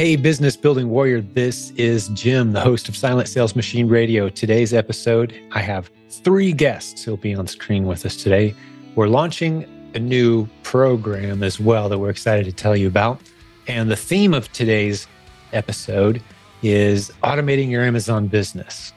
[0.00, 1.20] Hey, business building warrior.
[1.20, 4.30] This is Jim, the host of Silent Sales Machine Radio.
[4.30, 8.54] Today's episode, I have three guests who'll be on screen with us today.
[8.94, 13.20] We're launching a new program as well that we're excited to tell you about.
[13.66, 15.06] And the theme of today's
[15.52, 16.22] episode
[16.62, 18.94] is automating your Amazon business.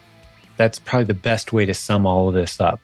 [0.56, 2.80] That's probably the best way to sum all of this up.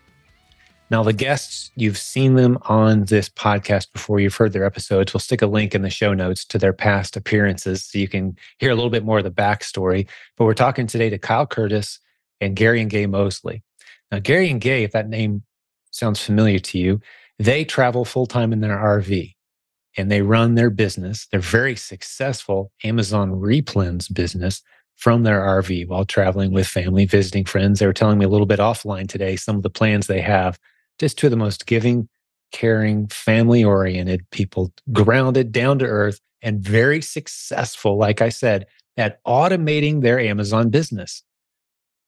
[0.92, 4.20] Now, the guests, you've seen them on this podcast before.
[4.20, 5.14] You've heard their episodes.
[5.14, 8.36] We'll stick a link in the show notes to their past appearances so you can
[8.58, 10.08] hear a little bit more of the backstory.
[10.36, 11.99] But we're talking today to Kyle Curtis
[12.41, 13.63] and Gary and Gay Mosley.
[14.12, 15.44] Now, Gary and Gay, if that name
[15.91, 16.99] sounds familiar to you,
[17.38, 19.35] they travel full time in their RV
[19.96, 24.63] and they run their business, their very successful Amazon replens business
[24.96, 27.80] from their RV while traveling with family, visiting friends.
[27.80, 30.58] They were telling me a little bit offline today some of the plans they have
[30.99, 32.08] just two of the most giving,
[32.52, 38.66] caring, family oriented people, grounded, down to earth, and very successful, like I said,
[38.98, 41.24] at automating their Amazon business.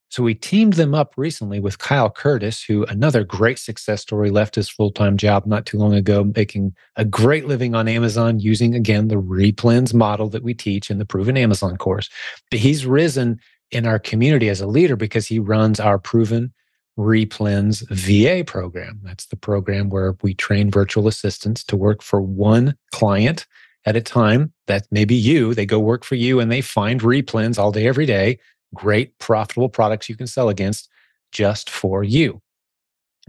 [0.09, 4.55] So we teamed them up recently with Kyle Curtis, who another great success story left
[4.55, 8.75] his full time job not too long ago, making a great living on Amazon using
[8.75, 12.09] again the replens model that we teach in the Proven Amazon course.
[12.49, 13.39] But he's risen
[13.71, 16.51] in our community as a leader because he runs our Proven
[16.97, 18.99] Replens VA program.
[19.03, 23.45] That's the program where we train virtual assistants to work for one client
[23.85, 24.53] at a time.
[24.67, 25.53] That may be you.
[25.53, 28.39] They go work for you and they find replens all day, every day.
[28.73, 30.89] Great, profitable products you can sell against
[31.31, 32.41] just for you.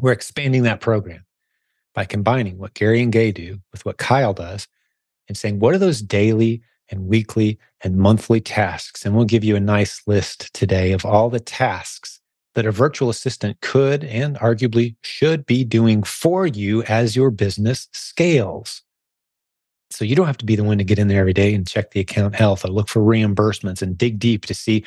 [0.01, 1.25] We're expanding that program
[1.95, 4.67] by combining what Gary and Gay do with what Kyle does
[5.29, 9.05] and saying, what are those daily and weekly and monthly tasks?
[9.05, 12.21] And we'll give you a nice list today of all the tasks
[12.55, 17.89] that a virtual assistant could and arguably should be doing for you as your business
[17.93, 18.83] scales.
[19.91, 21.69] So you don't have to be the one to get in there every day and
[21.69, 24.85] check the account health or look for reimbursements and dig deep to see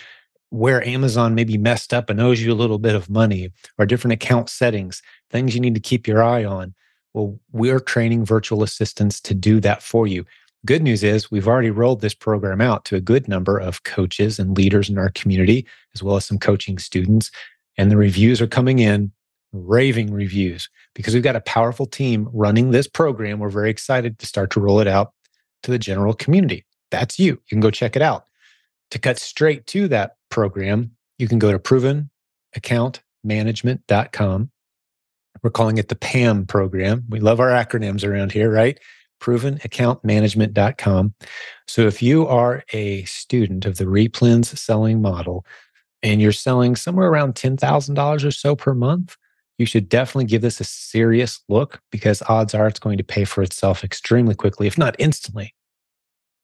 [0.49, 4.13] where Amazon maybe messed up and owes you a little bit of money or different
[4.13, 6.73] account settings, things you need to keep your eye on.
[7.13, 10.25] Well, we're training virtual assistants to do that for you.
[10.65, 14.39] Good news is we've already rolled this program out to a good number of coaches
[14.39, 17.29] and leaders in our community, as well as some coaching students
[17.77, 19.11] and the reviews are coming in
[19.51, 23.39] raving reviews because we've got a powerful team running this program.
[23.39, 25.13] We're very excited to start to roll it out
[25.63, 26.65] to the general community.
[26.91, 27.33] That's you.
[27.33, 28.25] You can go check it out.
[28.91, 34.51] To cut straight to that program, you can go to provenaccountmanagement.com.
[35.43, 37.03] We're calling it the PAM program.
[37.09, 38.79] We love our acronyms around here, right?
[39.21, 41.13] provenaccountmanagement.com.
[41.67, 45.45] So if you are a student of the replens selling model,
[46.05, 49.17] and you're selling somewhere around $10,000 or so per month,
[49.57, 53.25] you should definitely give this a serious look because odds are it's going to pay
[53.25, 55.55] for itself extremely quickly, if not instantly.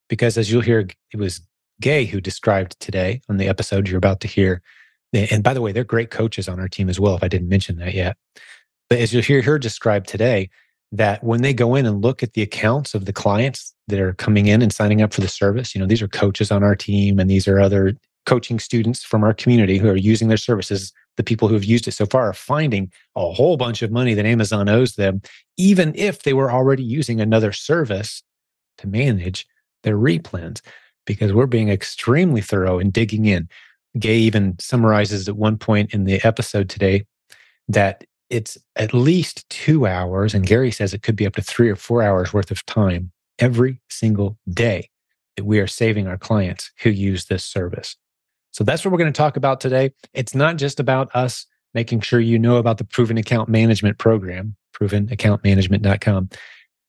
[0.10, 1.42] Because as you'll hear, it was
[1.80, 4.64] Gay who described today on the episode you're about to hear.
[5.14, 7.50] And by the way, they're great coaches on our team as well, if I didn't
[7.50, 8.18] mention that yet.
[8.90, 10.50] But as you'll hear her describe today,
[10.92, 14.14] that when they go in and look at the accounts of the clients that are
[14.14, 16.76] coming in and signing up for the service, you know, these are coaches on our
[16.76, 17.94] team and these are other
[18.26, 21.88] coaching students from our community who are using their services, the people who have used
[21.88, 25.22] it so far are finding a whole bunch of money that Amazon owes them,
[25.58, 28.24] even if they were already using another service
[28.78, 29.46] to manage
[29.84, 30.62] their replens,
[31.06, 33.50] because we're being extremely thorough in digging in.
[34.00, 37.06] Gay even summarizes at one point in the episode today
[37.68, 41.70] that it's at least two hours, and Gary says it could be up to three
[41.70, 44.90] or four hours worth of time every single day
[45.36, 47.98] that we are saving our clients who use this service.
[48.52, 49.92] So that's what we're going to talk about today.
[50.14, 54.56] It's not just about us making sure you know about the proven account management program,
[54.76, 56.30] provenaccountmanagement.com.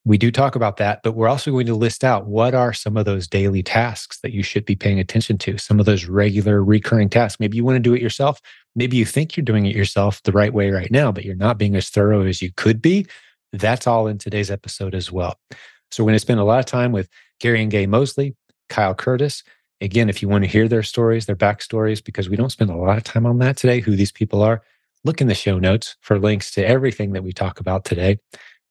[0.05, 2.97] We do talk about that, but we're also going to list out what are some
[2.97, 6.61] of those daily tasks that you should be paying attention to, some of those regular
[6.61, 7.39] recurring tasks.
[7.39, 8.41] Maybe you want to do it yourself.
[8.75, 11.57] Maybe you think you're doing it yourself the right way right now, but you're not
[11.57, 13.07] being as thorough as you could be.
[13.53, 15.39] That's all in today's episode as well.
[15.89, 17.07] So we're going to spend a lot of time with
[17.39, 18.35] Gary and Gay Mosley,
[18.67, 19.43] Kyle Curtis,
[19.81, 22.75] Again, if you want to hear their stories, their backstories, because we don't spend a
[22.75, 24.61] lot of time on that today, who these people are,
[25.03, 28.19] look in the show notes for links to everything that we talk about today.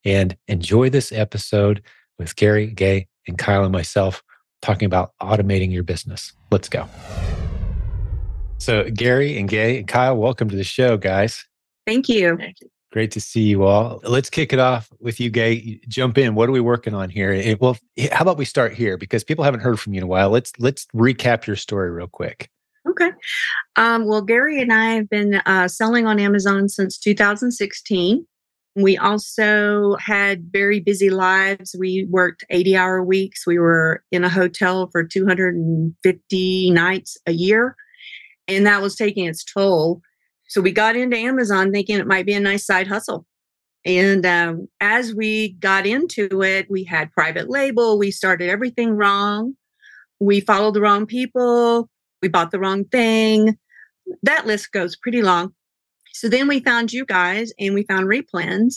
[0.05, 1.83] And enjoy this episode
[2.17, 4.23] with Gary, Gay, and Kyle and myself
[4.61, 6.33] talking about automating your business.
[6.51, 6.87] Let's go.
[8.57, 11.45] So, Gary and Gay and Kyle, welcome to the show, guys.
[11.85, 12.37] Thank you.
[12.37, 12.69] Thank you.
[12.93, 13.99] Great to see you all.
[14.03, 15.79] Let's kick it off with you, Gay.
[15.87, 16.35] Jump in.
[16.35, 17.33] What are we working on here?
[17.33, 17.75] It, well,
[18.11, 20.29] how about we start here because people haven't heard from you in a while.
[20.29, 22.51] Let's let's recap your story real quick.
[22.87, 23.09] Okay.
[23.77, 28.27] Um, well, Gary and I have been uh, selling on Amazon since 2016.
[28.75, 31.75] We also had very busy lives.
[31.79, 33.47] We worked 80 hour weeks.
[33.47, 37.75] We were in a hotel for 250 nights a year,
[38.47, 40.03] and that was taking its toll.
[40.53, 43.25] So we got into Amazon thinking it might be a nice side hustle.
[43.85, 47.97] And um, as we got into it, we had private label.
[47.97, 49.55] We started everything wrong.
[50.19, 51.89] We followed the wrong people.
[52.21, 53.57] We bought the wrong thing.
[54.21, 55.55] That list goes pretty long.
[56.13, 58.75] So then we found you guys and we found replens.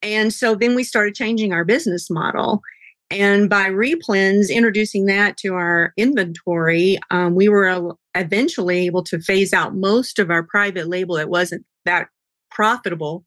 [0.00, 2.62] And so then we started changing our business model.
[3.10, 9.52] And by replens, introducing that to our inventory, um, we were eventually able to phase
[9.52, 12.08] out most of our private label that wasn't that
[12.50, 13.24] profitable,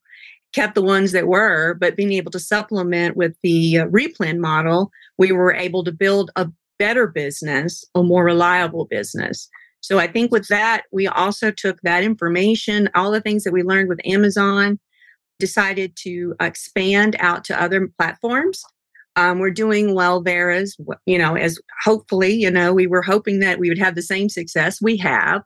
[0.54, 4.89] kept the ones that were, but being able to supplement with the uh, Replen model,
[5.18, 6.48] we were able to build a
[6.80, 9.50] better business, a more reliable business.
[9.81, 13.63] So I think with that, we also took that information, all the things that we
[13.63, 14.80] learned with Amazon,
[15.40, 18.63] decided to expand out to other platforms.
[19.18, 23.40] Um, we're doing well there as you know, as hopefully, you know, we were hoping
[23.40, 25.42] that we would have the same success we have.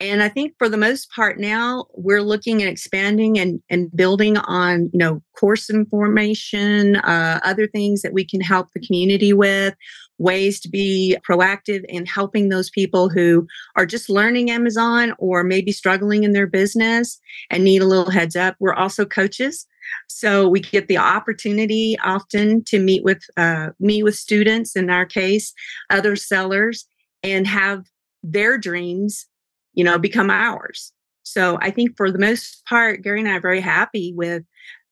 [0.00, 4.36] And I think for the most part now, we're looking at expanding and, and building
[4.36, 9.74] on, you know, course information, uh, other things that we can help the community with
[10.18, 13.46] ways to be proactive in helping those people who
[13.76, 17.20] are just learning Amazon or maybe struggling in their business
[17.50, 18.56] and need a little heads up.
[18.58, 19.66] We're also coaches.
[20.08, 25.06] So we get the opportunity often to meet with uh, meet with students in our
[25.06, 25.52] case,
[25.90, 26.86] other sellers,
[27.22, 27.84] and have
[28.22, 29.26] their dreams,
[29.74, 30.92] you know, become ours.
[31.24, 34.42] So I think for the most part, Gary and I are very happy with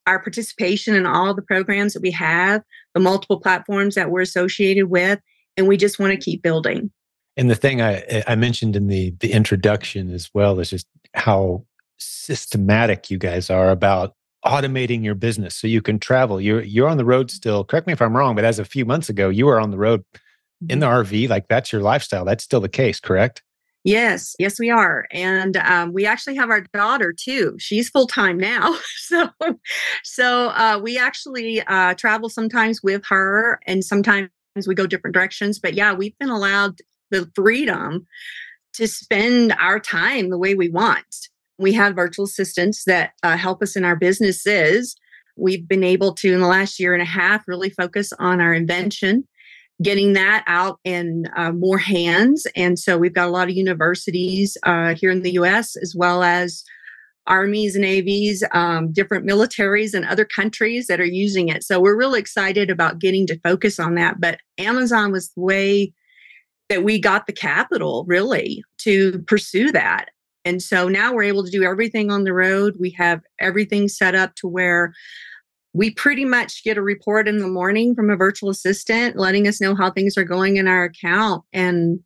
[0.06, 2.62] our participation in all the programs that we have,
[2.94, 5.20] the multiple platforms that we're associated with,
[5.56, 6.90] and we just want to keep building.
[7.36, 11.64] And the thing I, I mentioned in the the introduction as well is just how
[11.98, 14.14] systematic you guys are about
[14.44, 16.40] automating your business so you can travel.
[16.40, 17.64] You're you're on the road still.
[17.64, 19.78] Correct me if I'm wrong, but as a few months ago, you were on the
[19.78, 20.04] road
[20.68, 20.80] in mm-hmm.
[20.80, 21.28] the RV.
[21.28, 22.24] Like that's your lifestyle.
[22.24, 23.42] That's still the case, correct?
[23.82, 27.56] Yes, yes, we are, and um, we actually have our daughter too.
[27.58, 29.30] She's full time now, so
[30.04, 34.28] so uh, we actually uh, travel sometimes with her, and sometimes
[34.66, 35.58] we go different directions.
[35.58, 38.06] But yeah, we've been allowed the freedom
[38.74, 41.29] to spend our time the way we want.
[41.60, 44.96] We have virtual assistants that uh, help us in our businesses.
[45.36, 48.54] We've been able to, in the last year and a half, really focus on our
[48.54, 49.24] invention
[49.82, 52.46] getting that out in uh, more hands.
[52.54, 56.22] And so we've got a lot of universities uh, here in the US, as well
[56.22, 56.64] as
[57.26, 61.62] armies, navies, um, different militaries, and other countries that are using it.
[61.62, 64.20] So we're really excited about getting to focus on that.
[64.20, 65.92] But Amazon was the way
[66.68, 70.10] that we got the capital really to pursue that.
[70.44, 72.76] And so now we're able to do everything on the road.
[72.78, 74.94] We have everything set up to where
[75.72, 79.60] we pretty much get a report in the morning from a virtual assistant letting us
[79.60, 82.00] know how things are going in our account and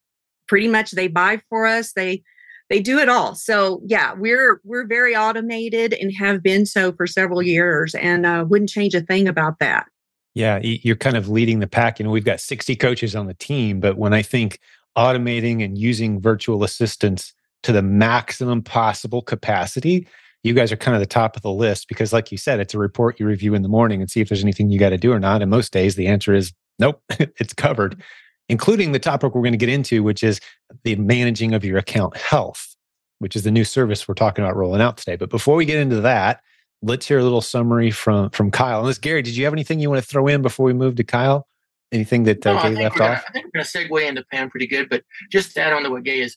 [0.49, 1.93] pretty much they buy for us.
[1.93, 2.23] They
[2.71, 3.35] they do it all.
[3.35, 8.45] So yeah we're we're very automated and have been so for several years and uh,
[8.49, 9.87] wouldn't change a thing about that.
[10.35, 11.99] Yeah you're kind of leading the pack.
[11.99, 14.59] You know we've got 60 coaches on the team but when i think
[14.97, 17.33] automating and using virtual assistants
[17.65, 20.07] to the maximum possible capacity
[20.45, 22.75] you guys are kind of the top of the list because, like you said, it's
[22.75, 24.99] a report you review in the morning and see if there's anything you got to
[24.99, 25.41] do or not.
[25.41, 28.01] And most days, the answer is nope, it's covered,
[28.49, 30.41] including the topic we're going to get into, which is
[30.85, 32.77] the managing of your account health,
[33.21, 35.17] which is the new service we're talking about rolling out today.
[35.17, 36.41] But before we get into that,
[36.83, 38.81] let's hear a little summary from from Kyle.
[38.81, 41.05] Unless Gary, did you have anything you want to throw in before we move to
[41.05, 41.49] Kyle?
[41.91, 43.01] Anything that uh, no, Gay left off?
[43.01, 45.73] Gonna, I think we're going to segue into Pam pretty good, but just to add
[45.73, 46.37] on to what Gay is,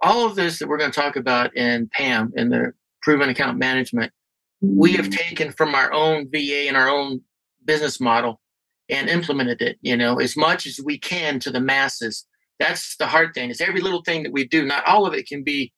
[0.00, 3.58] all of this that we're going to talk about in Pam in the proven account
[3.58, 4.12] management,
[4.60, 5.16] we have mm.
[5.16, 7.20] taken from our own VA and our own
[7.64, 8.40] business model
[8.88, 12.26] and implemented it, you know, as much as we can to the masses.
[12.58, 13.50] That's the hard thing.
[13.50, 15.72] Is every little thing that we do, not all of it can be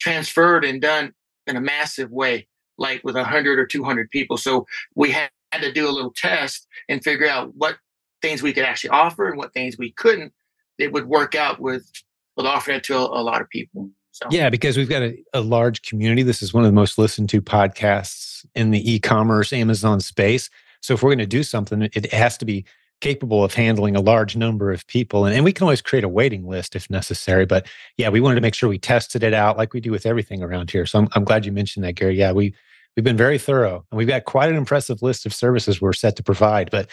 [0.00, 1.12] transferred and done
[1.46, 4.36] in a massive way, like with a 100 or 200 people.
[4.36, 5.30] So we had
[5.60, 7.76] to do a little test and figure out what
[8.22, 10.32] things we could actually offer and what things we couldn't.
[10.78, 11.86] It would work out with
[12.36, 13.90] with offering it to a, a lot of people.
[14.12, 14.28] So.
[14.30, 16.22] Yeah, because we've got a, a, large community.
[16.22, 20.50] This is one of the most listened to podcasts in the e-commerce Amazon space.
[20.82, 22.64] So if we're going to do something, it has to be
[23.00, 25.24] capable of handling a large number of people.
[25.24, 27.44] And, and we can always create a waiting list if necessary.
[27.44, 30.06] But yeah, we wanted to make sure we tested it out like we do with
[30.06, 30.86] everything around here.
[30.86, 32.16] So I'm, I'm glad you mentioned that, Gary.
[32.16, 32.54] Yeah, we
[32.96, 36.14] we've been very thorough and we've got quite an impressive list of services we're set
[36.16, 36.70] to provide.
[36.70, 36.88] But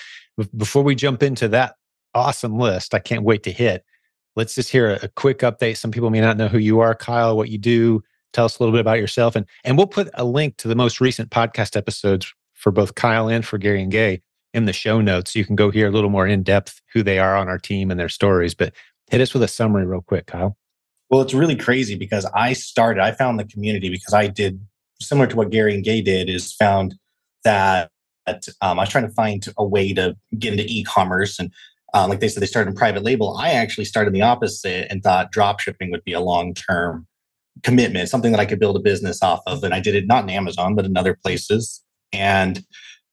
[0.57, 1.75] before we jump into that
[2.15, 3.85] awesome list, I can't wait to hit
[4.35, 5.77] let's just hear a, a, quick update.
[5.77, 8.03] Some people may not know who you are, Kyle, what you do.
[8.33, 10.75] Tell us a little bit about yourself, and and we'll put a link to the
[10.75, 14.21] most recent podcast episodes for both Kyle and for Gary and Gay
[14.53, 15.33] in the show notes.
[15.33, 17.57] So You can go hear a little more in depth who they are on our
[17.57, 18.53] team and their stories.
[18.53, 18.73] But
[19.09, 20.57] hit us with a summary real quick, Kyle.
[21.09, 24.65] Well, it's really crazy because I started, I found the community because I did
[25.01, 26.95] similar to what Gary and Gay did, is found
[27.43, 27.89] that
[28.61, 31.51] um, I was trying to find a way to get into e-commerce and
[31.93, 33.37] uh, like they said, they started in private label.
[33.37, 37.05] I actually started the opposite and thought drop shipping would be a long-term
[37.63, 39.63] commitment, something that I could build a business off of.
[39.63, 41.83] And I did it not in Amazon, but in other places.
[42.13, 42.63] And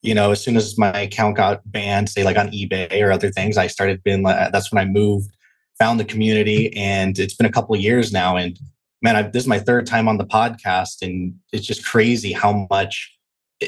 [0.02, 3.30] you know, as soon as my account got banned, say like on eBay or other
[3.30, 5.30] things, I started being like, that's when I moved,
[5.78, 8.37] found the community, and it's been a couple years now.
[8.37, 8.58] And
[9.02, 12.66] man, I've, this is my third time on the podcast, and it's just crazy how
[12.70, 13.12] much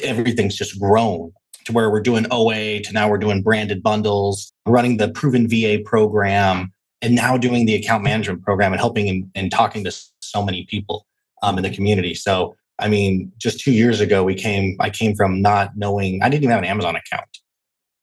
[0.04, 1.32] everything's just grown
[1.64, 5.78] to where we're doing OA to now we're doing branded bundles, running the proven VA
[5.84, 10.44] program, and now doing the account management program and helping and, and talking to so
[10.44, 11.06] many people
[11.42, 12.14] um, in the community.
[12.14, 16.28] So, I mean, just two years ago, we came, I came from not knowing, I
[16.28, 17.38] didn't even have an Amazon account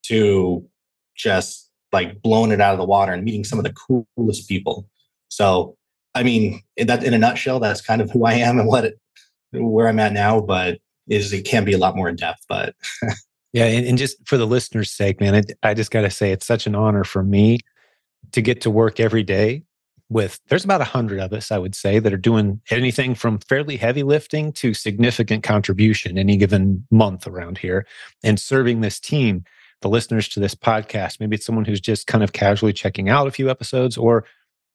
[0.04, 0.68] to
[1.16, 4.88] just like blowing it out of the water and meeting some of the coolest people.
[5.30, 5.76] So,
[6.16, 9.00] I mean, that in a nutshell, that's kind of who I am and what it,
[9.52, 10.42] where I'm at now.
[10.42, 12.44] But is it can be a lot more in depth.
[12.50, 12.76] But
[13.58, 16.46] Yeah, and, and, just for the listeners' sake, man, I, just got to say it's
[16.46, 17.58] such an honor for me
[18.34, 19.64] to get to work every day
[20.10, 20.40] with.
[20.48, 23.76] There's about a hundred of us, I would say, that are doing anything from fairly
[23.76, 27.88] heavy lifting to significant contribution any given month around here,
[28.24, 29.44] and serving this team,
[29.82, 31.20] the listeners to this podcast.
[31.20, 34.24] Maybe it's someone who's just kind of casually checking out a few episodes, or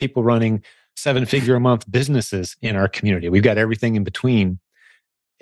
[0.01, 0.61] people running
[0.97, 3.29] seven figure a month businesses in our community.
[3.29, 4.59] We've got everything in between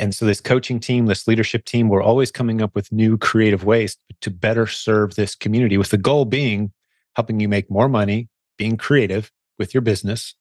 [0.01, 3.65] and so, this coaching team, this leadership team, we're always coming up with new creative
[3.65, 6.73] ways to better serve this community, with the goal being
[7.17, 10.35] helping you make more money, being creative with your business,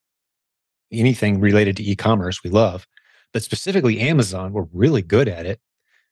[0.91, 2.87] anything related to e commerce, we love.
[3.33, 5.59] But specifically, Amazon, we're really good at it.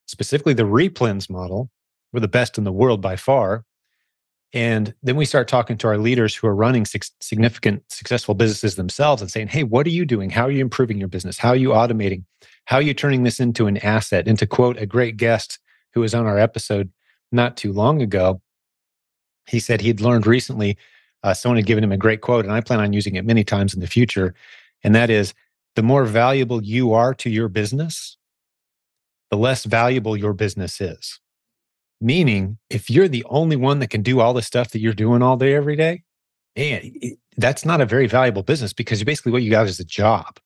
[0.07, 1.71] Specifically, the replens model,
[2.11, 3.63] we're the best in the world by far.
[4.53, 9.21] And then we start talking to our leaders who are running significant, successful businesses themselves
[9.21, 10.29] and saying, Hey, what are you doing?
[10.29, 11.37] How are you improving your business?
[11.37, 12.23] How are you automating?
[12.65, 14.27] How are you turning this into an asset?
[14.27, 15.59] And to quote a great guest
[15.93, 16.91] who was on our episode
[17.31, 18.41] not too long ago,
[19.47, 20.77] he said he'd learned recently,
[21.23, 23.43] uh, someone had given him a great quote, and I plan on using it many
[23.43, 24.33] times in the future.
[24.83, 25.33] And that is
[25.75, 28.17] the more valuable you are to your business,
[29.29, 31.19] the less valuable your business is.
[31.99, 35.21] Meaning, if you're the only one that can do all the stuff that you're doing
[35.21, 36.03] all day, every day,
[36.55, 36.91] man,
[37.37, 40.39] that's not a very valuable business because you basically what you got is a job.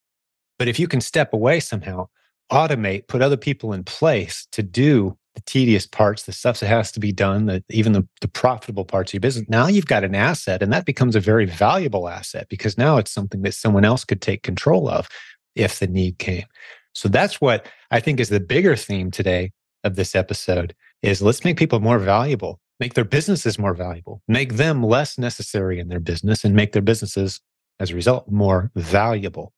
[0.58, 2.08] But if you can step away somehow,
[2.50, 6.92] automate, put other people in place to do the tedious parts, the stuff that has
[6.92, 10.04] to be done, the, even the, the profitable parts of your business, now you've got
[10.04, 13.84] an asset and that becomes a very valuable asset because now it's something that someone
[13.84, 15.08] else could take control of
[15.56, 16.44] if the need came.
[16.92, 19.52] So that's what I think is the bigger theme today
[19.84, 24.54] of this episode is let's make people more valuable, make their businesses more valuable, make
[24.54, 27.40] them less necessary in their business and make their businesses
[27.80, 29.52] as a result more valuable.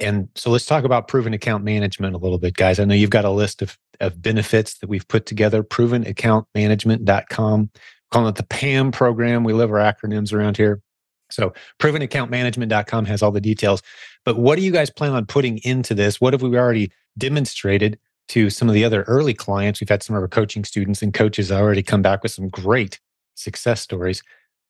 [0.00, 2.80] And so let's talk about proven account management a little bit, guys.
[2.80, 7.70] I know you've got a list of, of benefits that we've put together, provenaccountmanagement.com,
[8.10, 9.44] calling it the PAM program.
[9.44, 10.80] We love our acronyms around here.
[11.30, 13.82] So provenaccountmanagement.com has all the details.
[14.24, 16.18] But what do you guys plan on putting into this?
[16.20, 17.98] What have we already demonstrated
[18.30, 19.80] to some of the other early clients?
[19.80, 23.00] We've had some of our coaching students and coaches already come back with some great
[23.34, 24.22] success stories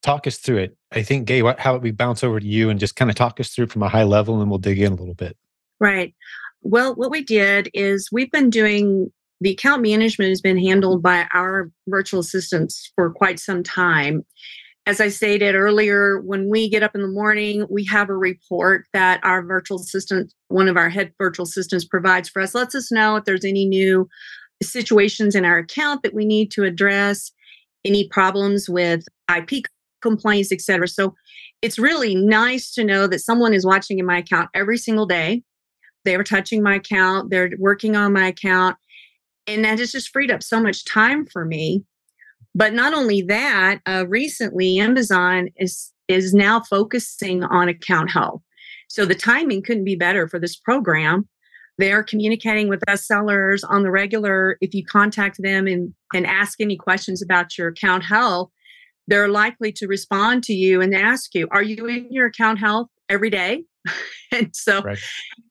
[0.02, 0.76] talk us through it.
[0.92, 3.16] I think, Gay, what, how about we bounce over to you and just kind of
[3.16, 5.36] talk us through from a high level and we'll dig in a little bit.
[5.78, 6.14] Right.
[6.62, 11.26] Well, what we did is we've been doing the account management has been handled by
[11.32, 14.24] our virtual assistants for quite some time.
[14.86, 18.86] As I stated earlier, when we get up in the morning, we have a report
[18.92, 22.90] that our virtual assistant, one of our head virtual assistants, provides for us, lets us
[22.90, 24.08] know if there's any new
[24.62, 27.30] situations in our account that we need to address,
[27.84, 29.64] any problems with IP
[30.00, 30.88] complaints, et cetera.
[30.88, 31.14] So
[31.62, 35.42] it's really nice to know that someone is watching in my account every single day.
[36.04, 38.76] They're touching my account, they're working on my account,
[39.46, 41.84] and that has just freed up so much time for me.
[42.54, 48.42] But not only that, uh, recently Amazon is is now focusing on account health.
[48.88, 51.28] So the timing couldn't be better for this program.
[51.78, 54.58] They're communicating with us sellers on the regular.
[54.60, 58.50] If you contact them and, and ask any questions about your account health,
[59.06, 62.88] they're likely to respond to you and ask you, Are you in your account health
[63.08, 63.64] every day?
[64.32, 64.98] and so right.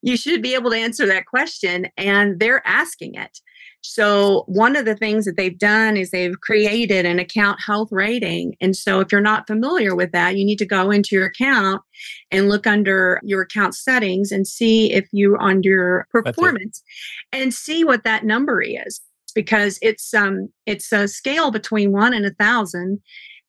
[0.01, 1.87] you should be able to answer that question.
[1.97, 3.39] And they're asking it.
[3.81, 8.55] So, one of the things that they've done is they've created an account health rating.
[8.59, 11.81] And so, if you're not familiar with that, you need to go into your account
[12.29, 16.83] and look under your account settings and see if you under performance
[17.31, 19.01] and see what that number is
[19.33, 22.99] because it's um it's a scale between one and a thousand.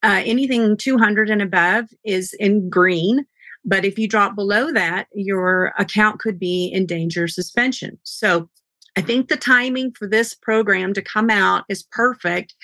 [0.03, 3.27] Uh, anything 200 and above is in green.
[3.65, 7.99] But if you drop below that, your account could be in danger suspension.
[8.05, 8.49] So
[8.97, 12.55] I think the timing for this program to come out is perfect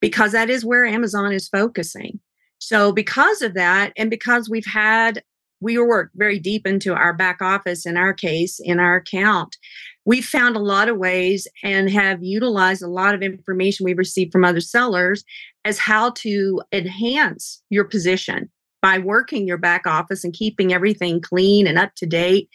[0.00, 2.20] because that is where Amazon is focusing.
[2.58, 5.22] So, because of that, and because we've had,
[5.60, 9.56] we work very deep into our back office in our case, in our account,
[10.04, 14.32] we've found a lot of ways and have utilized a lot of information we've received
[14.32, 15.24] from other sellers
[15.64, 21.66] as how to enhance your position by working your back office and keeping everything clean
[21.66, 22.48] and up to date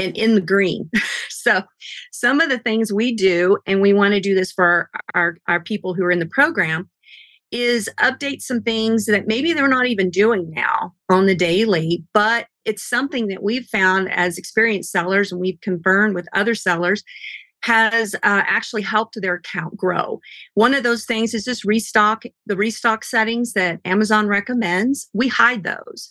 [0.00, 0.90] and in the green.
[1.28, 1.62] so
[2.12, 5.36] some of the things we do, and we want to do this for our, our,
[5.48, 6.88] our, people who are in the program,
[7.50, 12.46] is update some things that maybe they're not even doing now on the daily, but
[12.64, 17.02] it's something that we've found as experienced sellers and we've confirmed with other sellers
[17.62, 20.20] has uh, actually helped their account grow.
[20.54, 25.08] One of those things is just restock, the restock settings that Amazon recommends.
[25.12, 26.10] We hide those.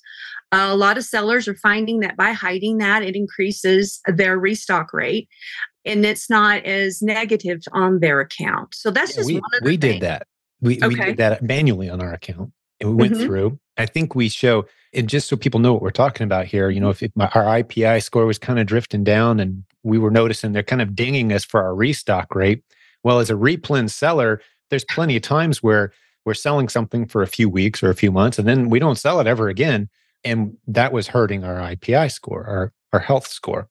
[0.52, 5.30] A lot of sellers are finding that by hiding that, it increases their restock rate
[5.86, 8.76] and it's not as negative on their account.
[8.76, 9.94] So that's yeah, just we, one of the We things.
[9.96, 10.28] did that.
[10.62, 10.88] We, okay.
[10.88, 12.52] we did that manually on our account.
[12.80, 13.26] And we went mm-hmm.
[13.26, 13.60] through.
[13.78, 16.80] I think we show, and just so people know what we're talking about here, you
[16.80, 20.12] know, if it, my, our IPI score was kind of drifting down and we were
[20.12, 22.64] noticing they're kind of dinging us for our restock rate.
[23.04, 25.92] Well, as a replen seller, there's plenty of times where
[26.26, 28.98] we're selling something for a few weeks or a few months and then we don't
[28.98, 29.90] sell it ever again
[30.24, 33.70] and that was hurting our IPI score, our, our health score.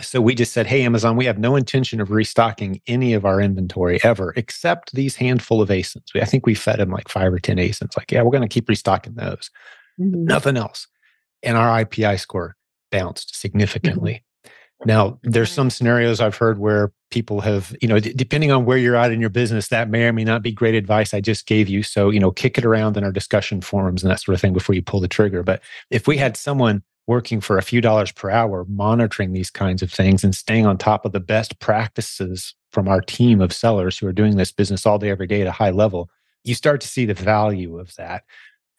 [0.00, 3.40] So we just said, Hey, Amazon, we have no intention of restocking any of our
[3.40, 6.04] inventory ever, except these handful of ASINs.
[6.14, 7.96] I think we fed them like five or 10 ASINs.
[7.96, 9.50] Like, yeah, we're going to keep restocking those.
[9.98, 10.24] Mm-hmm.
[10.26, 10.86] Nothing else.
[11.42, 12.56] And our IPI score
[12.90, 14.22] bounced significantly.
[14.86, 18.78] Now, there's some scenarios I've heard where people have, you know, d- depending on where
[18.78, 21.46] you're at in your business, that may or may not be great advice I just
[21.46, 21.82] gave you.
[21.82, 24.54] So, you know, kick it around in our discussion forums and that sort of thing
[24.54, 25.42] before you pull the trigger.
[25.42, 25.60] But
[25.90, 29.92] if we had someone working for a few dollars per hour, monitoring these kinds of
[29.92, 34.06] things and staying on top of the best practices from our team of sellers who
[34.06, 36.08] are doing this business all day, every day at a high level,
[36.44, 38.24] you start to see the value of that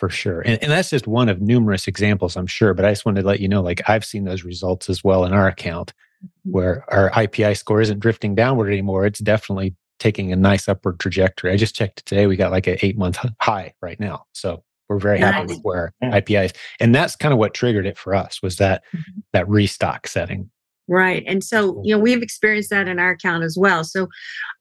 [0.01, 0.41] for sure.
[0.41, 2.73] And, and that's just one of numerous examples, I'm sure.
[2.73, 5.25] But I just wanted to let you know, like I've seen those results as well
[5.25, 5.93] in our account
[6.25, 6.51] mm-hmm.
[6.53, 9.05] where our IPI score isn't drifting downward anymore.
[9.05, 11.51] It's definitely taking a nice upward trajectory.
[11.51, 12.25] I just checked today.
[12.25, 14.25] We got like an eight month high right now.
[14.33, 15.35] So we're very nice.
[15.35, 16.19] happy with where yeah.
[16.19, 16.53] IPI is.
[16.79, 19.19] And that's kind of what triggered it for us was that mm-hmm.
[19.33, 20.49] that restock setting.
[20.91, 21.23] Right.
[21.25, 22.03] And so, you know, mm-hmm.
[22.03, 23.85] we've experienced that in our account as well.
[23.85, 24.09] So,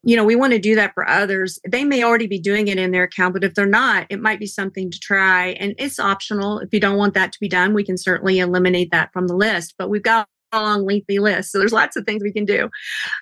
[0.01, 1.59] you know, we want to do that for others.
[1.67, 4.39] They may already be doing it in their account, but if they're not, it might
[4.39, 5.47] be something to try.
[5.59, 6.59] And it's optional.
[6.59, 9.35] If you don't want that to be done, we can certainly eliminate that from the
[9.35, 9.75] list.
[9.77, 11.51] But we've got a long, lengthy list.
[11.51, 12.69] So there's lots of things we can do.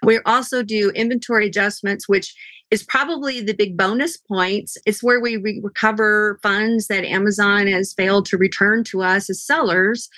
[0.03, 2.35] We also do inventory adjustments, which
[2.69, 4.77] is probably the big bonus points.
[4.85, 9.43] It's where we re- recover funds that Amazon has failed to return to us as
[9.43, 10.09] sellers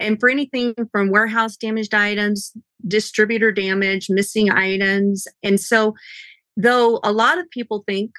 [0.00, 2.52] and for anything from warehouse damaged items,
[2.86, 5.26] distributor damage, missing items.
[5.42, 5.94] And so,
[6.56, 8.10] though a lot of people think,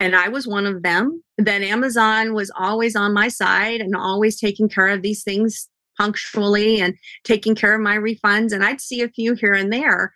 [0.00, 4.38] and I was one of them, that Amazon was always on my side and always
[4.38, 8.52] taking care of these things punctually and taking care of my refunds.
[8.52, 10.14] And I'd see a few here and there.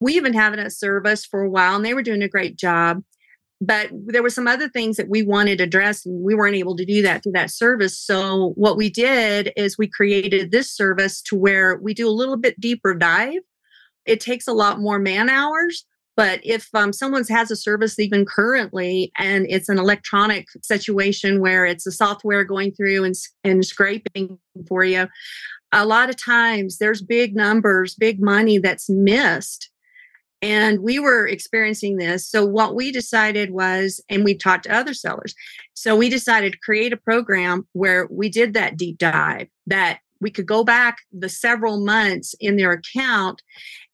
[0.00, 3.02] We even it a service for a while and they were doing a great job
[3.60, 6.84] but there were some other things that we wanted addressed and we weren't able to
[6.84, 7.98] do that through that service.
[7.98, 12.36] So what we did is we created this service to where we do a little
[12.36, 13.40] bit deeper dive.
[14.04, 15.84] It takes a lot more man hours
[16.16, 21.66] but if um, someone has a service even currently and it's an electronic situation where
[21.66, 23.14] it's a software going through and,
[23.44, 25.06] and scraping for you
[25.72, 29.70] a lot of times there's big numbers big money that's missed
[30.46, 32.28] and we were experiencing this.
[32.28, 35.34] So, what we decided was, and we talked to other sellers.
[35.74, 40.30] So, we decided to create a program where we did that deep dive, that we
[40.30, 43.42] could go back the several months in their account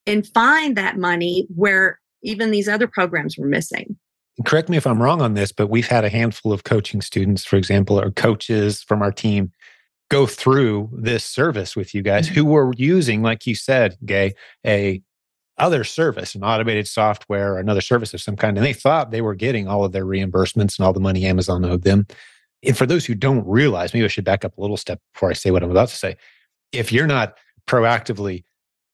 [0.05, 3.97] and find that money where even these other programs were missing.
[4.45, 7.43] Correct me if I'm wrong on this, but we've had a handful of coaching students,
[7.43, 9.51] for example, or coaches from our team
[10.09, 12.35] go through this service with you guys mm-hmm.
[12.35, 14.35] who were using, like you said, Gay,
[14.65, 15.01] a
[15.57, 18.57] other service, an automated software or another service of some kind.
[18.57, 21.63] And they thought they were getting all of their reimbursements and all the money Amazon
[21.63, 22.07] owed them.
[22.63, 25.29] And for those who don't realize, maybe I should back up a little step before
[25.29, 26.17] I say what I'm about to say.
[26.71, 27.37] If you're not
[27.67, 28.43] proactively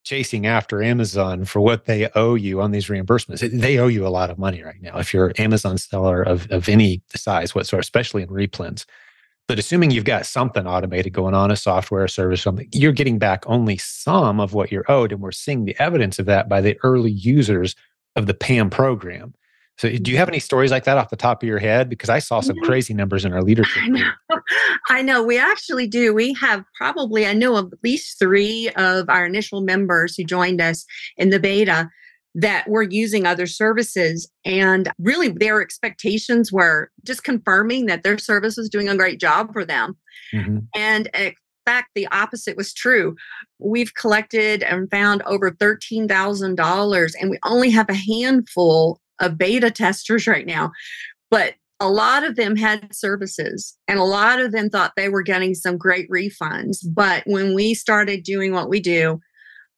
[0.04, 4.10] chasing after Amazon for what they owe you on these reimbursements, they owe you a
[4.10, 4.98] lot of money right now.
[4.98, 8.86] If you're an Amazon seller of, of any size whatsoever, especially in replens,
[9.50, 13.18] but assuming you've got something automated going on, a software a service, something, you're getting
[13.18, 15.12] back only some of what you're owed.
[15.12, 17.76] And we're seeing the evidence of that by the early users
[18.16, 19.34] of the PAM program.
[19.80, 21.90] So, do you have any stories like that off the top of your head?
[21.90, 23.82] Because I saw some crazy numbers in our leadership.
[23.82, 24.12] I know.
[24.90, 25.24] I know.
[25.24, 26.14] We actually do.
[26.14, 30.62] We have probably, I know of at least three of our initial members who joined
[30.62, 30.86] us
[31.18, 31.90] in the beta
[32.36, 34.30] that were using other services.
[34.46, 39.52] And really, their expectations were just confirming that their service was doing a great job
[39.54, 39.98] for them.
[40.34, 40.60] Mm-hmm.
[40.76, 41.34] And in
[41.66, 43.16] fact, the opposite was true.
[43.60, 50.28] We've collected and found over $13,000, and we only have a handful of beta testers
[50.28, 50.72] right now.
[51.30, 55.22] But a lot of them had services and a lot of them thought they were
[55.22, 56.80] getting some great refunds.
[56.86, 59.22] But when we started doing what we do,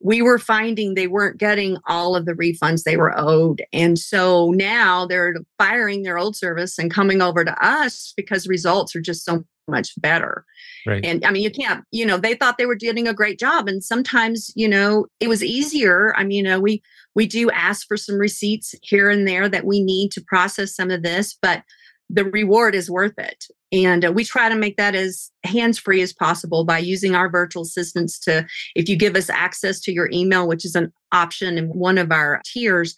[0.04, 3.64] we were finding they weren't getting all of the refunds they were owed.
[3.72, 8.96] And so now they're firing their old service and coming over to us because results
[8.96, 10.44] are just so much better.
[10.86, 11.04] Right.
[11.06, 13.68] And I mean, you can't, you know, they thought they were doing a great job.
[13.68, 16.16] And sometimes, you know, it was easier.
[16.18, 16.82] I mean, you know, we
[17.16, 20.90] we do ask for some receipts here and there that we need to process some
[20.90, 21.64] of this, but
[22.13, 23.45] the reward is worth it.
[23.71, 27.30] And uh, we try to make that as hands free as possible by using our
[27.30, 28.45] virtual assistants to,
[28.76, 32.12] if you give us access to your email, which is an option in one of
[32.12, 32.95] our tiers,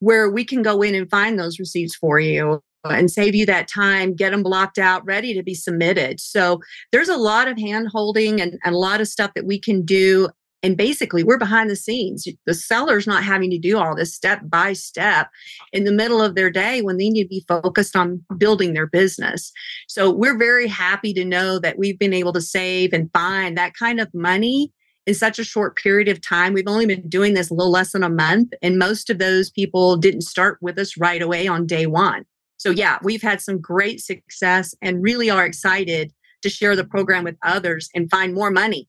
[0.00, 3.68] where we can go in and find those receipts for you and save you that
[3.68, 6.20] time, get them blocked out, ready to be submitted.
[6.20, 6.60] So
[6.92, 9.84] there's a lot of hand holding and, and a lot of stuff that we can
[9.84, 10.28] do
[10.66, 12.26] and basically, we're behind the scenes.
[12.44, 15.30] The seller's not having to do all this step by step
[15.72, 18.88] in the middle of their day when they need to be focused on building their
[18.88, 19.52] business.
[19.86, 23.74] So, we're very happy to know that we've been able to save and find that
[23.74, 24.72] kind of money
[25.06, 26.52] in such a short period of time.
[26.52, 29.50] We've only been doing this a little less than a month, and most of those
[29.50, 32.24] people didn't start with us right away on day one.
[32.56, 37.22] So, yeah, we've had some great success and really are excited to share the program
[37.22, 38.88] with others and find more money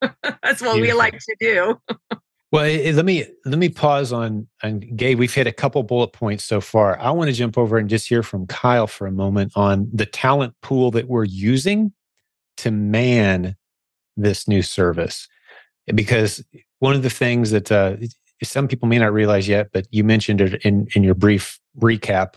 [0.22, 0.80] That's what Beautiful.
[0.80, 1.80] we like to do.
[2.52, 5.14] well, let me let me pause on on Gay.
[5.14, 6.98] We've hit a couple bullet points so far.
[6.98, 10.06] I want to jump over and just hear from Kyle for a moment on the
[10.06, 11.92] talent pool that we're using
[12.58, 13.56] to man
[14.16, 15.28] this new service.
[15.94, 16.44] Because
[16.78, 17.96] one of the things that uh,
[18.42, 22.34] some people may not realize yet, but you mentioned it in in your brief recap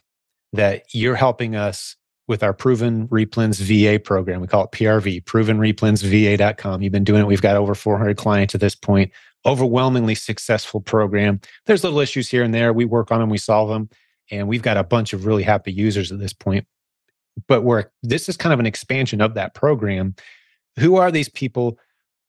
[0.54, 1.96] that you're helping us
[2.28, 4.42] with our proven replens VA program.
[4.42, 6.82] We call it PRV, provenreplensva.com.
[6.82, 7.28] You've been doing it.
[7.28, 9.12] We've got over 400 clients at this point.
[9.46, 11.42] Overwhelmingly successful program.
[11.66, 12.72] There's little issues here and there.
[12.72, 13.90] We work on them, we solve them,
[14.32, 16.66] and we've got a bunch of really happy users at this point.
[17.48, 20.16] But we're this is kind of an expansion of that program.
[20.80, 21.78] Who are these people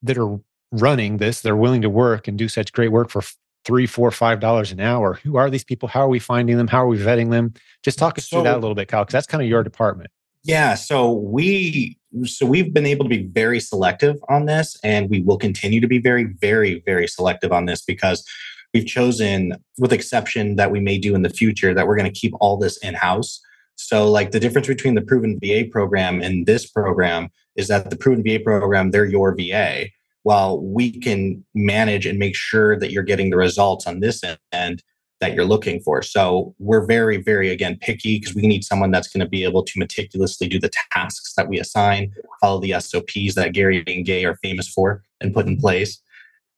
[0.03, 0.41] that are
[0.73, 1.41] running this?
[1.41, 3.23] They're willing to work and do such great work for
[3.65, 5.15] three, four, five dollars an hour.
[5.25, 5.89] Who are these people?
[5.89, 6.69] How are we finding them?
[6.69, 7.55] How are we vetting them?
[7.83, 9.63] Just talk us so, through that a little bit, Kyle, because that's kind of your
[9.63, 10.11] department.
[10.43, 10.75] Yeah.
[10.75, 15.39] So we so we've been able to be very selective on this, and we will
[15.39, 18.25] continue to be very, very, very selective on this because
[18.73, 22.21] we've chosen, with exception that we may do in the future, that we're going to
[22.21, 23.41] keep all this in house.
[23.77, 27.97] So, like the difference between the proven VA program and this program is that the
[27.97, 29.87] proven VA program, they're your VA
[30.25, 34.83] while we can manage and make sure that you're getting the results on this end
[35.21, 36.03] that you're looking for.
[36.03, 39.63] So we're very, very again picky because we need someone that's going to be able
[39.63, 44.25] to meticulously do the tasks that we assign, follow the SOPs that Gary and Gay
[44.25, 46.01] are famous for and put in place,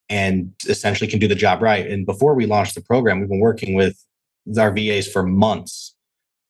[0.09, 1.87] and essentially can do the job right.
[1.87, 4.03] And before we launched the program, we've been working with
[4.59, 5.95] our VAs for months,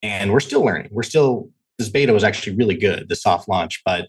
[0.02, 0.90] and we're still learning.
[0.92, 4.08] We're still this beta was actually really good, the soft launch, but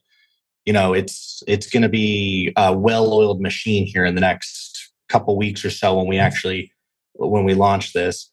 [0.67, 5.36] you know it's it's going to be a well-oiled machine here in the next couple
[5.38, 6.71] weeks or so when we actually
[7.13, 8.30] when we launch this.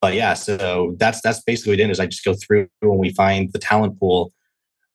[0.00, 2.00] But yeah so that's that's basically what it is.
[2.00, 4.32] I just go through and we find the talent pool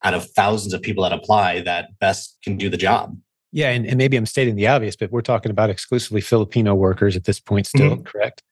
[0.04, 3.18] out of thousands of people that apply that best can do the job.
[3.52, 7.16] Yeah and, and maybe i'm stating the obvious but we're talking about exclusively filipino workers
[7.16, 8.04] at this point still mm-hmm.
[8.04, 8.44] correct?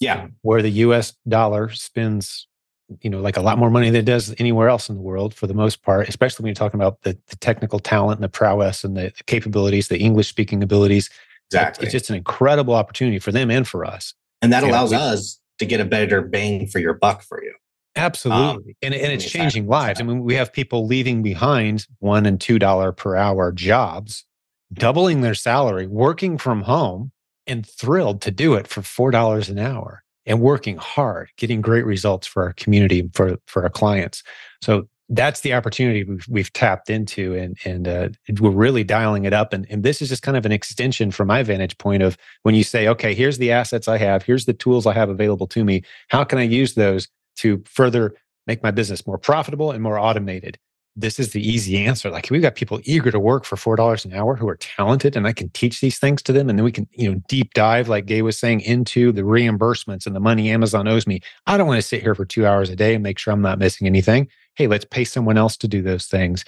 [0.00, 0.28] Yeah.
[0.42, 2.48] Where the us dollar spends
[3.00, 5.34] you know like a lot more money than it does anywhere else in the world
[5.34, 8.28] for the most part especially when you're talking about the, the technical talent and the
[8.28, 11.10] prowess and the, the capabilities the english speaking abilities.
[11.50, 14.14] Exactly it's just an incredible opportunity for them and for us.
[14.42, 17.54] And that allows we, us to get a better bang for your buck for you.
[17.96, 18.72] Absolutely.
[18.72, 20.00] Um, and, and it's changing lives.
[20.00, 24.24] I mean we have people leaving behind one and two dollar per hour jobs
[24.72, 27.12] doubling their salary working from home
[27.46, 31.84] and thrilled to do it for four dollars an hour and working hard, getting great
[31.84, 34.22] results for our community, for for our clients.
[34.62, 38.08] So that's the opportunity we've, we've tapped into, and and uh,
[38.40, 39.52] we're really dialing it up.
[39.52, 42.54] And and this is just kind of an extension from my vantage point of when
[42.54, 45.64] you say, okay, here's the assets I have, here's the tools I have available to
[45.64, 45.82] me.
[46.08, 48.14] How can I use those to further
[48.46, 50.58] make my business more profitable and more automated?
[50.96, 52.08] This is the easy answer.
[52.10, 55.16] Like we've got people eager to work for four dollars an hour who are talented,
[55.16, 57.52] and I can teach these things to them, and then we can, you know, deep
[57.54, 61.20] dive, like Gay was saying, into the reimbursements and the money Amazon owes me.
[61.46, 63.42] I don't want to sit here for two hours a day and make sure I'm
[63.42, 64.28] not missing anything.
[64.54, 66.44] Hey, let's pay someone else to do those things,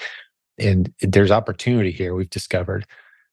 [0.59, 2.15] and there's opportunity here.
[2.15, 2.87] We've discovered.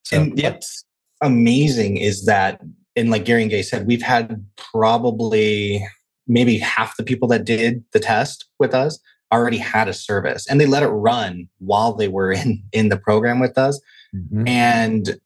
[0.03, 0.83] So, and what's
[1.21, 2.59] amazing is that,
[2.95, 5.87] and like Gary and Gay said, we've had probably
[6.27, 8.97] maybe half the people that did the test with us
[9.33, 12.97] already had a service and they let it run while they were in in the
[12.97, 13.79] program with us.
[14.15, 14.47] Mm-hmm.
[14.47, 15.19] and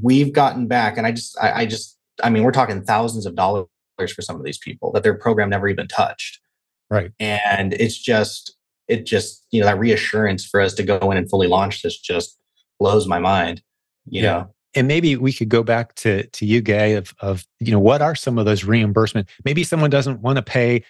[0.00, 3.34] we've gotten back and i just I, I, just i mean we're talking thousands of
[3.34, 3.66] dollars
[4.08, 6.40] for some of these people that their program never even touched.
[6.88, 7.12] Right.
[7.20, 8.56] And it's just
[8.88, 11.98] it just you know that reassurance for us to go in and fully launch this
[11.98, 12.38] just
[12.78, 13.62] blows my mind
[14.06, 14.32] you yeah.
[14.32, 14.54] know?
[14.74, 18.02] And maybe we could go back to to you gay of of you know what
[18.02, 19.28] are some of those reimbursement?
[19.44, 20.84] Maybe someone doesn't want to pay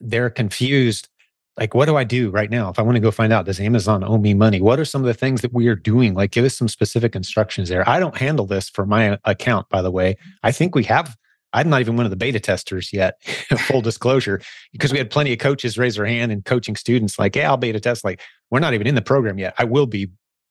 [0.00, 1.08] they're confused
[1.58, 2.70] like what do i do right now?
[2.70, 4.60] If i want to go find out does amazon owe me money?
[4.60, 6.14] What are some of the things that we are doing?
[6.14, 7.88] Like give us some specific instructions there.
[7.88, 10.16] I don't handle this for my account by the way.
[10.42, 11.16] I think we have
[11.54, 13.22] i'm not even one of the beta testers yet
[13.60, 14.38] full disclosure
[14.70, 17.56] because we had plenty of coaches raise their hand and coaching students like yeah i'll
[17.56, 18.04] beta test.
[18.04, 19.54] Like we're not even in the program yet.
[19.58, 20.08] I will be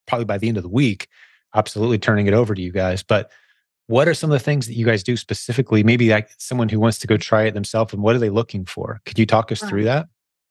[0.07, 1.07] probably by the end of the week
[1.55, 3.03] absolutely turning it over to you guys.
[3.03, 3.31] But
[3.87, 5.81] what are some of the things that you guys do specifically?
[5.81, 8.65] Maybe like someone who wants to go try it themselves and what are they looking
[8.65, 8.99] for?
[9.05, 10.07] Could you talk us through that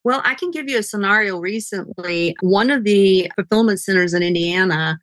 [0.06, 2.36] well, I can give you a scenario recently.
[2.38, 5.00] One of the fulfillment centers in Indiana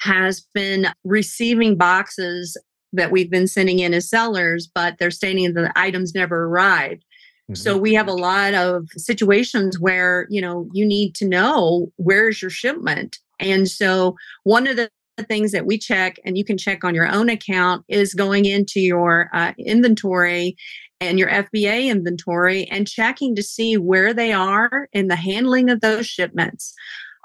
[0.00, 2.56] has been receiving boxes
[2.94, 7.04] that we've been sending in as sellers, but they're stating that the items never arrived.
[7.50, 7.56] Mm-hmm.
[7.56, 12.40] So we have a lot of situations where, you know, you need to know where's
[12.40, 13.18] your shipment.
[13.38, 14.90] And so one of the
[15.24, 18.80] things that we check and you can check on your own account is going into
[18.80, 20.56] your uh, inventory
[21.00, 25.80] and your FBA inventory and checking to see where they are in the handling of
[25.80, 26.74] those shipments.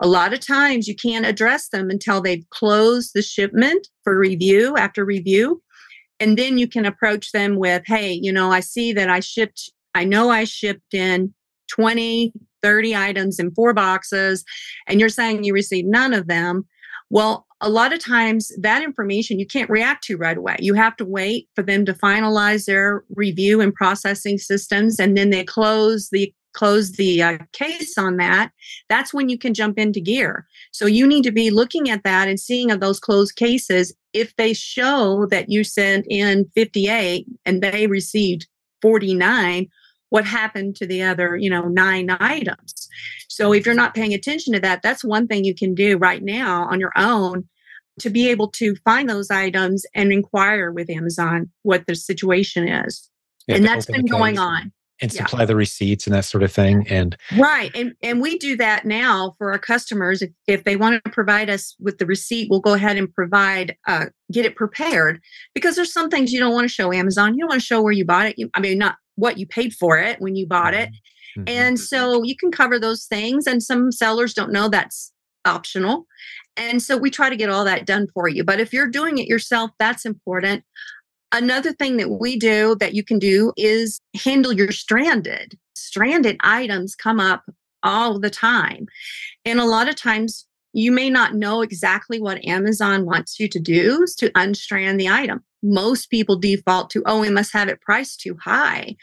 [0.02, 4.76] A lot of times you can't address them until they've closed the shipment for review
[4.76, 5.62] after review.
[6.20, 9.72] And then you can approach them with, hey, you know, I see that I shipped,
[9.96, 11.34] I know I shipped in
[11.70, 14.44] 20, 30 items in four boxes,
[14.88, 16.66] and you're saying you received none of them.
[17.10, 20.58] Well, a lot of times that information you can't react to right away.
[20.60, 25.30] You have to wait for them to finalize their review and processing systems and then
[25.30, 28.52] they close the close the uh, case on that.
[28.90, 30.46] That's when you can jump into gear.
[30.72, 33.92] So you need to be looking at that and seeing of those closed cases.
[34.12, 38.46] If they show that you sent in 58 and they received
[38.82, 39.68] 49
[40.10, 42.90] what happened to the other you know nine items?
[43.30, 46.22] So if you're not paying attention to that that's one thing you can do right
[46.22, 47.48] now on your own
[48.00, 53.10] to be able to find those items and inquire with Amazon what the situation is.
[53.48, 54.72] And that's been going on.
[55.02, 55.48] And supply yeah.
[55.48, 56.88] the receipts and that sort of thing.
[56.88, 57.72] And right.
[57.76, 60.22] And and we do that now for our customers.
[60.22, 63.76] If, if they want to provide us with the receipt, we'll go ahead and provide
[63.88, 65.20] uh, get it prepared
[65.54, 67.34] because there's some things you don't want to show Amazon.
[67.34, 68.36] You don't want to show where you bought it.
[68.38, 70.90] You, I mean, not what you paid for it when you bought it.
[70.90, 71.42] Mm-hmm.
[71.42, 71.50] mm-hmm.
[71.50, 73.46] And so you can cover those things.
[73.46, 75.12] And some sellers don't know that's
[75.46, 76.08] optional.
[76.56, 78.44] And so we try to get all that done for you.
[78.44, 80.64] But if you're doing it yourself, that's important.
[81.32, 85.58] Another thing that we do that you can do is handle your stranded.
[85.76, 87.44] Stranded items come up
[87.82, 88.86] all the time.
[89.44, 93.60] And a lot of times you may not know exactly what Amazon wants you to
[93.60, 95.44] do to unstrand the item.
[95.62, 98.96] Most people default to, oh, we must have it priced too high.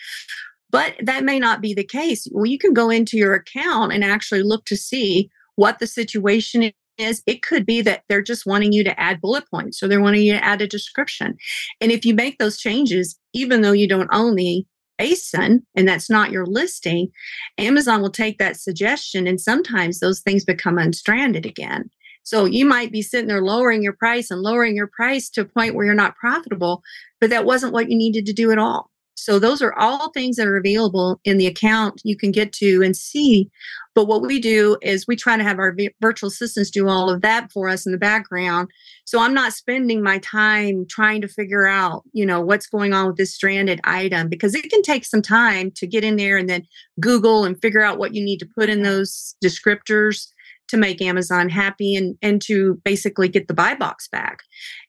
[0.70, 2.28] But that may not be the case.
[2.30, 6.72] Well, you can go into your account and actually look to see what the situation
[6.96, 10.00] is it could be that they're just wanting you to add bullet points or they're
[10.00, 11.36] wanting you to add a description.
[11.82, 14.64] And if you make those changes, even though you don't own the
[14.98, 17.08] ASIN and that's not your listing,
[17.58, 21.90] Amazon will take that suggestion and sometimes those things become unstranded again.
[22.22, 25.44] So you might be sitting there lowering your price and lowering your price to a
[25.44, 26.82] point where you're not profitable,
[27.20, 28.90] but that wasn't what you needed to do at all.
[29.22, 32.82] So those are all things that are available in the account you can get to
[32.82, 33.50] and see.
[33.94, 37.20] But what we do is we try to have our virtual assistants do all of
[37.22, 38.68] that for us in the background.
[39.04, 43.08] So I'm not spending my time trying to figure out, you know, what's going on
[43.08, 46.48] with this stranded item because it can take some time to get in there and
[46.48, 46.66] then
[46.98, 50.28] Google and figure out what you need to put in those descriptors
[50.70, 54.40] to make Amazon happy and, and to basically get the buy box back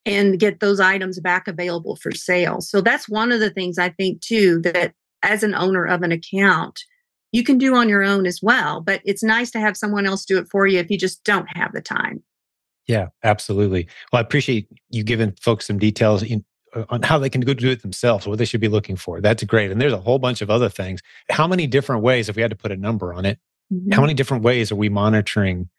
[0.06, 2.62] and get those items back available for sale.
[2.62, 6.12] So that's one of the things I think too that as an owner of an
[6.12, 6.80] account,
[7.32, 8.82] you can do on your own as well.
[8.82, 11.48] But it's nice to have someone else do it for you if you just don't
[11.56, 12.24] have the time.
[12.88, 13.88] Yeah, absolutely.
[14.12, 16.44] Well, I appreciate you giving folks some details in,
[16.76, 19.22] uh, on how they can go do it themselves, what they should be looking for.
[19.22, 19.72] That's great.
[19.72, 21.02] And there's a whole bunch of other things.
[21.30, 23.40] How many different ways, if we had to put a number on it,
[23.72, 23.92] Mm-hmm.
[23.92, 25.70] How many different ways are we monitoring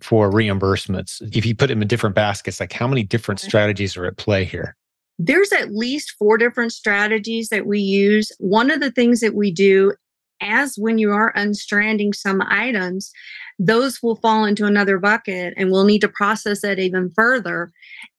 [0.00, 1.20] for reimbursements?
[1.36, 4.44] If you put them in different baskets, like how many different strategies are at play
[4.44, 4.76] here?
[5.18, 8.30] There's at least four different strategies that we use.
[8.38, 9.94] One of the things that we do
[10.40, 13.12] as when you are unstranding some items,
[13.58, 17.70] those will fall into another bucket and we'll need to process that even further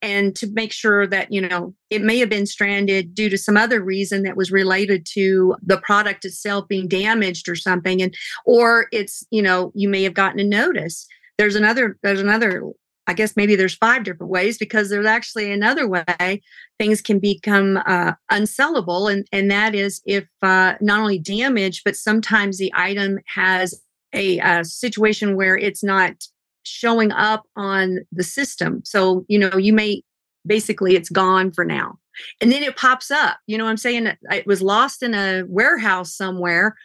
[0.01, 3.55] and to make sure that you know it may have been stranded due to some
[3.55, 8.13] other reason that was related to the product itself being damaged or something and
[8.45, 11.08] or it's you know you may have gotten a notice.
[11.38, 12.63] There's another there's another
[13.10, 16.43] I guess maybe there's five different ways because there's actually another way
[16.78, 21.95] things can become uh, unsellable, and and that is if uh, not only damage, but
[21.95, 23.82] sometimes the item has
[24.13, 26.13] a, a situation where it's not
[26.62, 28.82] showing up on the system.
[28.86, 30.04] So you know you may
[30.45, 31.98] basically it's gone for now
[32.41, 34.12] and then it pops up you know i'm saying?
[34.32, 36.76] It was lost in a warehouse somewhere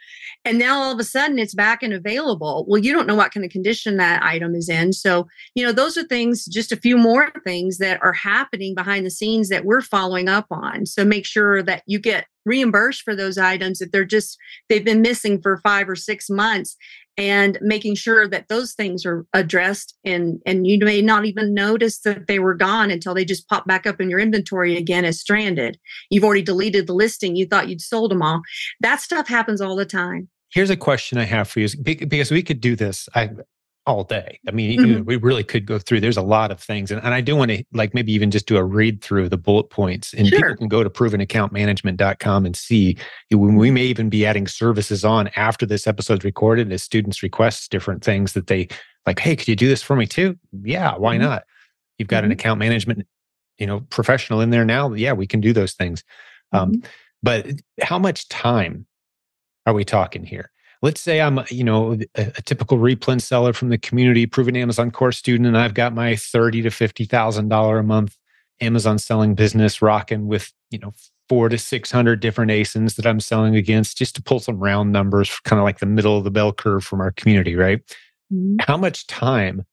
[0.44, 2.64] and now all of a sudden it's back and available.
[2.68, 5.72] Well you don't know what kind of condition that item is in so you know
[5.72, 9.64] those are things just a few more things that are happening behind the scenes that
[9.64, 10.86] we're following up on.
[10.86, 15.02] So make sure that you get reimbursed for those items if they're just they've been
[15.02, 16.76] missing for five or six months
[17.16, 22.00] and making sure that those things are addressed and and you may not even notice
[22.00, 25.20] that they were gone until they just pop back up in your inventory again as
[25.20, 25.78] stranded.
[26.10, 27.36] You've already deleted the listing.
[27.36, 28.42] You thought you'd sold them all.
[28.80, 30.28] That stuff happens all the time.
[30.52, 33.08] Here's a question i have for you because we could do this.
[33.14, 33.30] I
[33.86, 34.40] all day.
[34.48, 35.04] I mean, mm-hmm.
[35.04, 36.00] we really could go through.
[36.00, 38.46] There's a lot of things, and, and I do want to like maybe even just
[38.46, 40.38] do a read through the bullet points, and sure.
[40.38, 42.96] people can go to provenaccountmanagement.com and see.
[43.30, 48.02] We may even be adding services on after this episode's recorded as students request different
[48.02, 48.68] things that they
[49.06, 49.18] like.
[49.18, 50.38] Hey, could you do this for me too?
[50.62, 51.24] Yeah, why mm-hmm.
[51.24, 51.44] not?
[51.98, 52.26] You've got mm-hmm.
[52.26, 53.06] an account management,
[53.58, 54.92] you know, professional in there now.
[54.94, 56.04] Yeah, we can do those things.
[56.52, 56.86] Um, mm-hmm.
[57.22, 57.46] but
[57.82, 58.86] how much time
[59.66, 60.50] are we talking here?
[60.84, 64.90] Let's say I'm, you know, a, a, typical replen seller from the community, proven Amazon
[64.90, 68.18] course student, and I've got my thirty to fifty thousand dollar a month
[68.60, 70.92] Amazon selling business rocking with, you know,
[71.26, 74.92] four to six hundred different ASINs that I'm selling against, just to pull some round
[74.92, 77.80] numbers, kind of like the middle of the bell curve from our community, right?
[78.30, 78.56] Mm-hmm.
[78.60, 79.64] How much time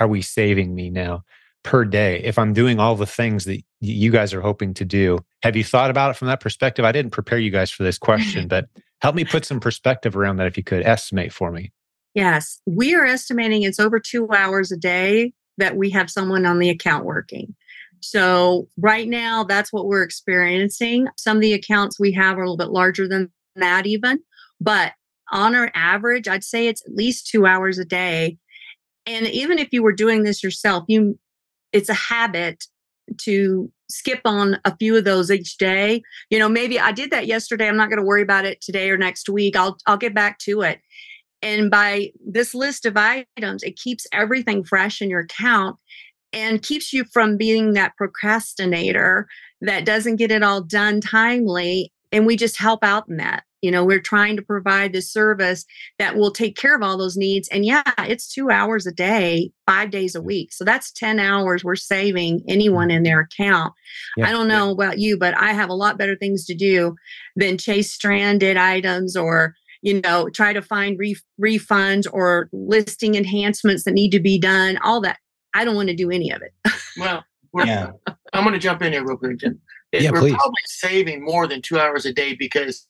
[0.00, 1.22] are we saving me now?
[1.62, 5.18] Per day if I'm doing all the things that you guys are hoping to do.
[5.42, 6.84] Have you thought about it from that perspective?
[6.84, 8.68] I didn't prepare you guys for this question, but
[9.02, 11.72] Help me put some perspective around that if you could estimate for me.
[12.14, 16.60] Yes, we are estimating it's over two hours a day that we have someone on
[16.60, 17.52] the account working.
[17.98, 21.08] So, right now, that's what we're experiencing.
[21.16, 24.20] Some of the accounts we have are a little bit larger than that, even.
[24.60, 24.92] But
[25.32, 28.38] on our average, I'd say it's at least two hours a day.
[29.04, 31.18] And even if you were doing this yourself, you
[31.72, 32.64] it's a habit
[33.18, 36.02] to skip on a few of those each day.
[36.30, 37.68] You know, maybe I did that yesterday.
[37.68, 39.56] I'm not going to worry about it today or next week.
[39.56, 40.80] I'll I'll get back to it.
[41.42, 45.76] And by this list of items, it keeps everything fresh in your account
[46.32, 49.26] and keeps you from being that procrastinator
[49.60, 51.92] that doesn't get it all done timely.
[52.12, 53.42] And we just help out in that.
[53.62, 55.64] You know, we're trying to provide this service
[55.98, 57.48] that will take care of all those needs.
[57.48, 60.52] And yeah, it's two hours a day, five days a week.
[60.52, 62.98] So that's 10 hours we're saving anyone mm-hmm.
[62.98, 63.72] in their account.
[64.16, 64.72] Yeah, I don't know yeah.
[64.72, 66.96] about you, but I have a lot better things to do
[67.36, 73.84] than chase stranded items or you know try to find re- refunds or listing enhancements
[73.84, 75.18] that need to be done all that
[75.54, 76.52] i don't want to do any of it
[76.96, 77.24] well
[77.66, 77.90] yeah.
[78.32, 79.60] i'm going to jump in here real quick Jim.
[79.92, 80.34] Yeah, we're please.
[80.34, 82.86] probably saving more than two hours a day because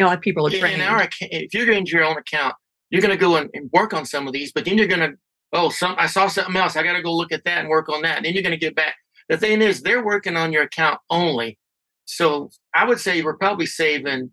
[0.00, 0.80] you know, like people are trained.
[0.80, 2.54] In our, if you're going to your own account,
[2.88, 5.00] you're going to go and, and work on some of these, but then you're going
[5.00, 5.12] to,
[5.52, 6.74] oh, some I saw something else.
[6.74, 8.16] I got to go look at that and work on that.
[8.16, 8.96] And then you're going to get back.
[9.28, 11.58] The thing is, they're working on your account only.
[12.06, 14.30] So I would say we're probably saving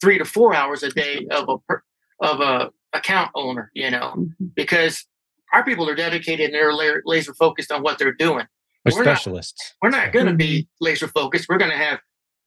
[0.00, 1.74] three to four hours a day of a
[2.20, 4.46] of a account owner, you know, mm-hmm.
[4.54, 5.04] because
[5.52, 6.72] our people are dedicated and they're
[7.04, 8.46] laser focused on what they're doing.
[8.84, 9.74] We're specialists.
[9.82, 10.84] Not, we're not going to be mm-hmm.
[10.84, 11.48] laser focused.
[11.48, 11.98] We're going to have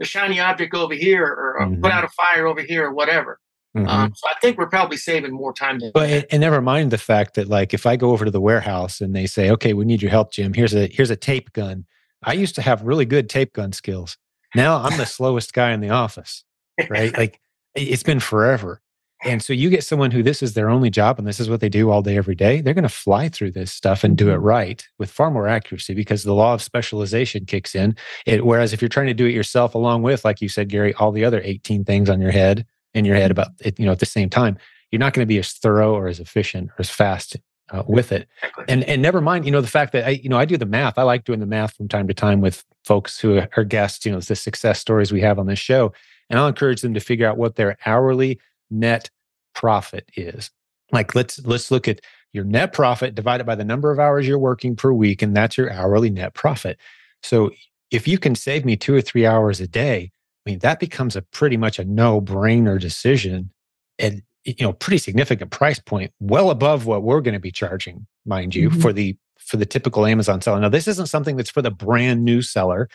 [0.01, 1.81] the shiny object over here or, or mm-hmm.
[1.81, 3.39] put out a fire over here or whatever.
[3.77, 3.87] Mm-hmm.
[3.87, 5.91] Um, so I think we're probably saving more time than.
[5.93, 8.41] But and, and never mind the fact that like if I go over to the
[8.41, 10.53] warehouse and they say, "Okay, we need your help, Jim.
[10.53, 11.85] Here's a here's a tape gun."
[12.23, 14.17] I used to have really good tape gun skills.
[14.55, 16.43] Now I'm the slowest guy in the office,
[16.89, 17.15] right?
[17.17, 17.39] like
[17.73, 18.81] it's been forever.
[19.23, 21.59] And so you get someone who this is their only job and this is what
[21.59, 22.59] they do all day, every day.
[22.61, 24.43] They're going to fly through this stuff and do it mm-hmm.
[24.43, 27.95] right with far more accuracy because the law of specialization kicks in.
[28.25, 30.93] It, whereas if you're trying to do it yourself, along with, like you said, Gary,
[30.95, 33.41] all the other 18 things on your head, in your head mm-hmm.
[33.41, 34.57] about it, you know, at the same time,
[34.91, 37.37] you're not going to be as thorough or as efficient or as fast
[37.71, 38.27] uh, with it.
[38.67, 40.65] And and never mind, you know, the fact that I, you know, I do the
[40.65, 40.97] math.
[40.97, 44.05] I like doing the math from time to time with folks who are guests.
[44.05, 45.93] You know, the success stories we have on this show,
[46.29, 48.39] and I'll encourage them to figure out what their hourly
[48.71, 49.09] net
[49.53, 50.49] profit is
[50.91, 51.99] like let's let's look at
[52.33, 55.57] your net profit divided by the number of hours you're working per week, and that's
[55.57, 56.77] your hourly net profit.
[57.23, 57.51] So
[57.91, 60.11] if you can save me two or three hours a day,
[60.45, 63.51] I mean, that becomes a pretty much a no brainer decision
[63.99, 68.07] and, you know, pretty significant price point, well above what we're going to be charging,
[68.25, 68.79] mind you, mm-hmm.
[68.79, 70.59] for the, for the typical Amazon seller.
[70.59, 72.89] Now, this isn't something that's for the brand new seller.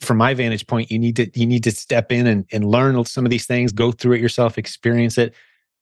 [0.00, 3.04] From my vantage point, you need to, you need to step in and, and learn
[3.04, 5.34] some of these things, go through it yourself, experience it.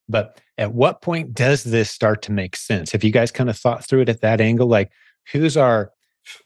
[0.09, 2.91] But at what point does this start to make sense?
[2.93, 4.67] Have you guys kind of thought through it at that angle?
[4.67, 4.91] Like,
[5.31, 5.93] who's our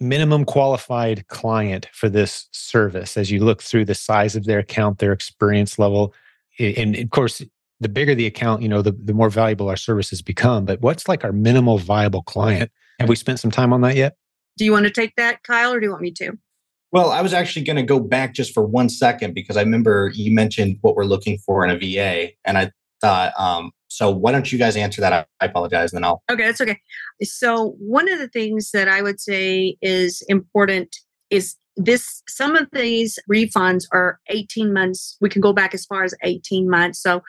[0.01, 4.99] minimum qualified client for this service as you look through the size of their account,
[4.99, 6.13] their experience level?
[6.59, 7.43] And of course,
[7.81, 10.65] the bigger the account, you know, the, the more valuable our services become.
[10.65, 12.71] But what's like our minimal viable client?
[13.01, 14.17] Have we spent some time on that yet?
[14.59, 16.39] Do you want to take that, Kyle, or do you want me to?
[16.93, 20.13] Well, I was actually going to go back just for one second because I remember
[20.15, 22.33] you mentioned what we're looking for in a VA.
[22.45, 22.71] And I
[23.01, 25.27] thought, um, so why don't you guys answer that?
[25.41, 26.23] I apologize, and then I'll.
[26.31, 26.79] Okay, that's okay.
[27.23, 30.97] So one of the things that I would say is important
[31.31, 32.23] is this.
[32.29, 35.17] Some of these refunds are 18 months.
[35.21, 37.03] We can go back as far as 18 months.
[37.03, 37.23] So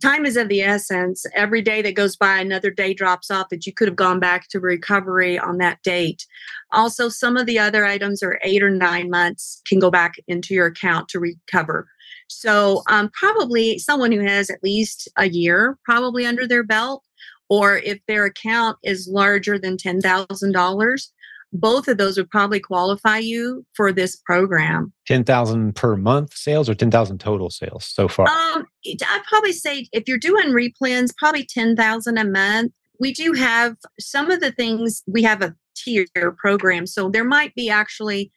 [0.00, 1.26] time is of the essence.
[1.34, 4.48] Every day that goes by, another day drops off that you could have gone back
[4.48, 6.26] to recovery on that date.
[6.72, 10.54] Also, some of the other items are eight or nine months can go back into
[10.54, 11.88] your account to recover.
[12.28, 17.04] So, um, probably someone who has at least a year probably under their belt,
[17.48, 21.08] or if their account is larger than $10,000,
[21.54, 24.92] both of those would probably qualify you for this program.
[25.06, 28.28] 10,000 per month sales or 10,000 total sales so far?
[28.28, 32.72] Um, I'd probably say if you're doing replens, probably 10,000 a month.
[32.98, 36.86] We do have some of the things, we have a tier program.
[36.86, 38.32] So there might be actually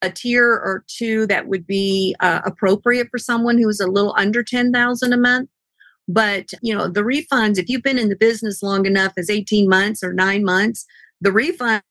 [0.00, 4.42] a tier or two that would be uh, appropriate for someone who's a little under
[4.42, 5.48] 10,000 a month.
[6.08, 9.68] But, you know, the refunds, if you've been in the business long enough as 18
[9.68, 10.84] months or nine months,
[11.20, 11.82] the refunds,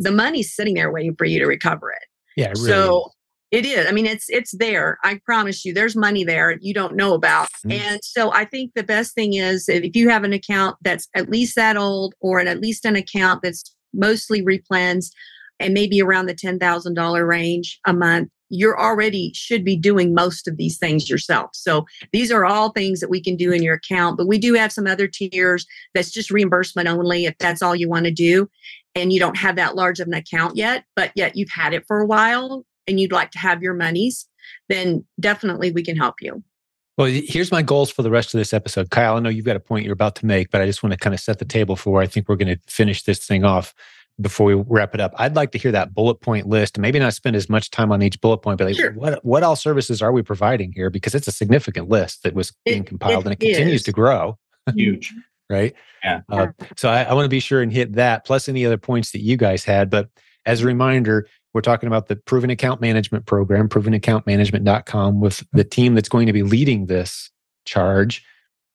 [0.00, 2.02] the money's sitting there waiting for you to recover it.
[2.36, 2.46] Yeah.
[2.46, 3.10] It really so
[3.52, 3.64] is.
[3.64, 3.86] it is.
[3.86, 4.98] I mean, it's it's there.
[5.04, 7.48] I promise you, there's money there you don't know about.
[7.66, 7.72] Mm-hmm.
[7.72, 11.30] And so I think the best thing is if you have an account that's at
[11.30, 15.10] least that old or an, at least an account that's mostly replens,
[15.58, 20.56] and maybe around the $10,000 range a month, you're already should be doing most of
[20.56, 21.50] these things yourself.
[21.52, 24.54] So these are all things that we can do in your account, but we do
[24.54, 28.48] have some other tiers that's just reimbursement only if that's all you want to do
[28.94, 31.86] and you don't have that large of an account yet, but yet you've had it
[31.86, 34.28] for a while and you'd like to have your monies,
[34.68, 36.42] then definitely we can help you.
[36.98, 38.90] Well, here's my goals for the rest of this episode.
[38.90, 40.92] Kyle, I know you've got a point you're about to make, but I just want
[40.92, 43.24] to kind of set the table for where I think we're going to finish this
[43.24, 43.74] thing off
[44.20, 46.78] before we wrap it up, I'd like to hear that bullet point list.
[46.78, 48.92] Maybe not spend as much time on each bullet point, but like, sure.
[48.92, 50.90] what what all services are we providing here?
[50.90, 53.56] Because it's a significant list that was being compiled it and it is.
[53.56, 54.38] continues to grow.
[54.74, 55.14] Huge,
[55.50, 55.74] right?
[56.02, 56.20] Yeah.
[56.30, 59.10] Uh, so I, I want to be sure and hit that, plus any other points
[59.12, 59.90] that you guys had.
[59.90, 60.08] But
[60.46, 65.94] as a reminder, we're talking about the Proven Account Management Program, provenaccountmanagement.com, with the team
[65.94, 67.30] that's going to be leading this
[67.64, 68.24] charge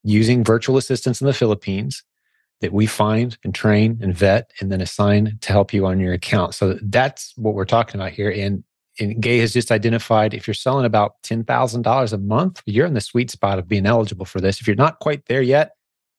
[0.03, 2.03] using virtual assistants in the Philippines
[2.61, 6.13] that we find and train and vet and then assign to help you on your
[6.13, 6.53] account.
[6.53, 8.29] So that's what we're talking about here.
[8.29, 8.63] And,
[8.99, 13.01] and Gay has just identified if you're selling about $10,000 a month, you're in the
[13.01, 14.61] sweet spot of being eligible for this.
[14.61, 15.71] If you're not quite there yet,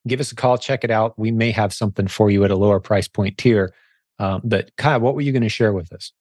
[0.07, 1.17] give us a call, check it out.
[1.17, 3.73] We may have something for you at a lower price point tier.
[4.19, 6.11] Um, but Kyle, what were you going to share with us?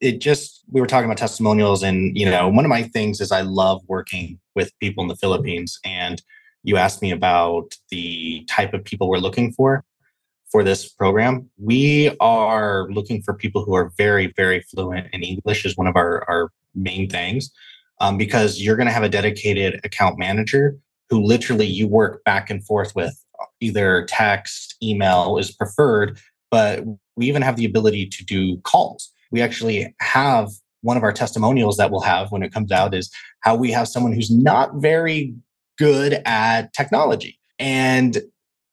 [0.00, 1.82] It just, we were talking about testimonials.
[1.82, 5.16] And, you know, one of my things is I love working with people in the
[5.16, 5.78] Philippines.
[5.84, 6.22] And
[6.62, 9.84] you asked me about the type of people we're looking for
[10.50, 11.48] for this program.
[11.58, 15.96] We are looking for people who are very, very fluent in English is one of
[15.96, 17.50] our, our main things
[18.00, 20.76] um, because you're going to have a dedicated account manager
[21.08, 23.22] who literally you work back and forth with
[23.60, 26.18] either text, email is preferred,
[26.50, 26.84] but
[27.16, 29.10] we even have the ability to do calls.
[29.30, 30.50] We actually have
[30.82, 33.10] one of our testimonials that we'll have when it comes out is
[33.40, 35.34] how we have someone who's not very
[35.78, 37.38] good at technology.
[37.58, 38.18] And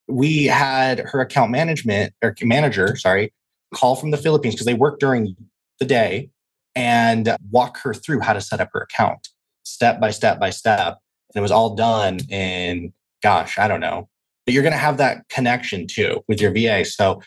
[0.08, 3.34] we had her account management or manager, sorry,
[3.74, 5.36] call from the Philippines because they work during
[5.80, 6.30] the day
[6.76, 9.30] and walk her through how to set up her account
[9.64, 11.00] step by step by step.
[11.34, 14.10] And it was all done in, gosh, I don't know.
[14.46, 16.86] But you're going to have that connection too with your VA.
[16.86, 17.22] So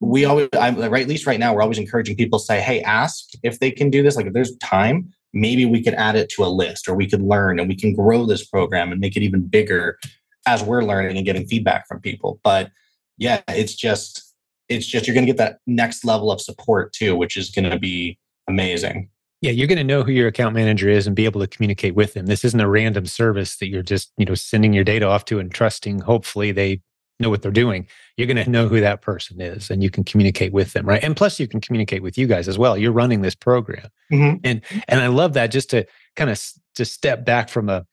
[0.00, 3.28] we always, I'm right, at least right now, we're always encouraging people say, hey, ask
[3.42, 4.16] if they can do this.
[4.16, 7.22] Like if there's time, maybe we could add it to a list or we could
[7.22, 9.98] learn and we can grow this program and make it even bigger
[10.46, 12.70] as we're learning and getting feedback from people but
[13.18, 14.34] yeah it's just
[14.68, 17.68] it's just you're going to get that next level of support too which is going
[17.68, 19.08] to be amazing
[19.40, 21.94] yeah you're going to know who your account manager is and be able to communicate
[21.94, 25.06] with them this isn't a random service that you're just you know sending your data
[25.06, 26.80] off to and trusting hopefully they
[27.18, 30.04] know what they're doing, you're going to know who that person is and you can
[30.04, 31.02] communicate with them, right?
[31.02, 32.76] And plus you can communicate with you guys as well.
[32.76, 33.88] You're running this program.
[34.12, 34.36] Mm-hmm.
[34.44, 36.42] And and I love that just to kind of
[36.74, 37.86] to step back from a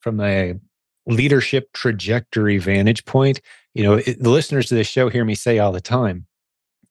[0.00, 0.54] from a
[1.06, 3.40] leadership trajectory vantage point.
[3.74, 6.26] You know, it, the listeners to this show hear me say all the time,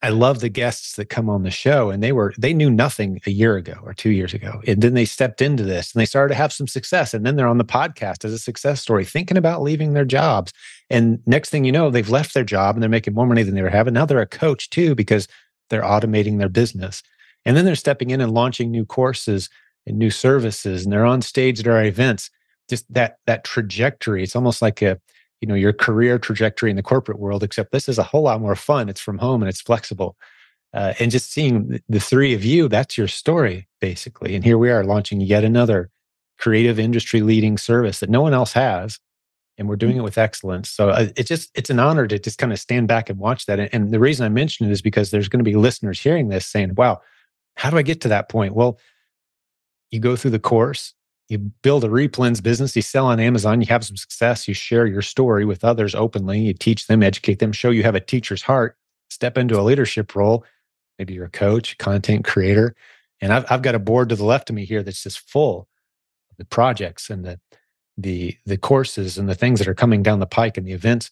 [0.04, 3.22] I love the guests that come on the show and they were they knew nothing
[3.26, 6.06] a year ago or 2 years ago and then they stepped into this and they
[6.06, 9.06] started to have some success and then they're on the podcast as a success story
[9.06, 10.54] thinking about leaving their jobs
[10.89, 13.56] and next thing you know they've left their job and they're making more money than
[13.56, 15.28] they were having now they're a coach too because
[15.70, 17.01] they're automating their business
[17.45, 19.49] and then they're stepping in and launching new courses
[19.86, 22.30] and new services and they're on stage at our events.
[22.70, 24.99] Just that that trajectory it's almost like a
[25.43, 28.39] you know your career trajectory in the corporate world except this is a whole lot
[28.39, 28.87] more fun.
[28.87, 30.15] It's from home and it's flexible.
[30.73, 34.35] Uh, and just seeing the three of you that's your story basically.
[34.35, 35.89] And here we are launching yet another
[36.39, 39.01] creative industry leading service that no one else has
[39.57, 40.69] and we're doing it with excellence.
[40.69, 43.45] So uh, it's just it's an honor to just kind of stand back and watch
[43.47, 43.59] that.
[43.59, 46.29] And, and the reason i mention it is because there's going to be listeners hearing
[46.29, 47.01] this saying wow
[47.57, 48.55] how do i get to that point?
[48.55, 48.79] Well
[49.91, 50.93] you go through the course
[51.34, 54.86] you build a replens business, you sell on Amazon, you have some success, you share
[54.86, 58.43] your story with others openly, you teach them, educate them, show you have a teacher's
[58.43, 58.77] heart,
[59.09, 60.45] step into a leadership role.
[60.97, 62.75] Maybe you're a coach, content creator.
[63.19, 65.67] And I've, I've got a board to the left of me here that's just full
[66.31, 67.39] of the projects and the,
[67.97, 71.09] the, the courses and the things that are coming down the pike and the events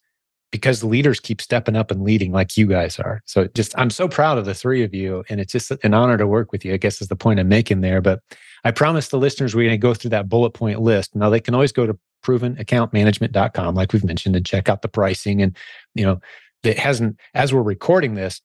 [0.52, 3.22] because the leaders keep stepping up and leading like you guys are.
[3.26, 5.24] So just, I'm so proud of the three of you.
[5.30, 7.48] And it's just an honor to work with you, I guess is the point I'm
[7.48, 8.02] making there.
[8.02, 8.20] But
[8.64, 11.16] I promise the listeners we're going to go through that bullet point list.
[11.16, 15.42] Now they can always go to provenaccountmanagement.com, like we've mentioned, and check out the pricing.
[15.42, 15.56] And,
[15.96, 16.20] you know,
[16.64, 18.42] it hasn't, as we're recording this,